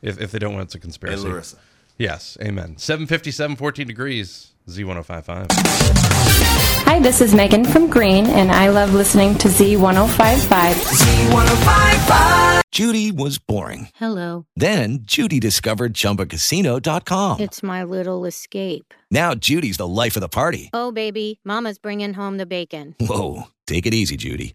If, 0.00 0.20
if 0.20 0.30
they 0.32 0.38
don't 0.38 0.54
want 0.54 0.64
it's 0.66 0.74
a 0.74 0.78
conspiracy. 0.80 1.22
And 1.22 1.32
Larissa. 1.32 1.56
Yes. 1.98 2.36
Amen. 2.40 2.76
757, 2.78 3.56
14 3.56 3.86
degrees. 3.86 4.48
Z1055. 4.68 5.46
Hi, 6.84 7.00
this 7.00 7.20
is 7.20 7.34
Megan 7.34 7.64
from 7.64 7.88
Green, 7.90 8.26
and 8.26 8.50
I 8.52 8.68
love 8.68 8.94
listening 8.94 9.36
to 9.38 9.48
Z1055. 9.48 10.72
Z1055. 10.74 12.60
Judy 12.70 13.10
was 13.12 13.38
boring. 13.38 13.88
Hello. 13.96 14.46
Then 14.56 15.00
Judy 15.02 15.40
discovered 15.40 15.94
ChumbaCasino.com. 15.94 17.40
It's 17.40 17.62
my 17.62 17.82
little 17.82 18.24
escape. 18.24 18.94
Now 19.10 19.34
Judy's 19.34 19.76
the 19.76 19.86
life 19.86 20.16
of 20.16 20.20
the 20.20 20.28
party. 20.28 20.70
Oh, 20.72 20.92
baby, 20.92 21.40
Mama's 21.44 21.78
bringing 21.78 22.14
home 22.14 22.38
the 22.38 22.46
bacon. 22.46 22.94
Whoa, 23.00 23.48
take 23.66 23.84
it 23.84 23.92
easy, 23.94 24.16
Judy. 24.16 24.54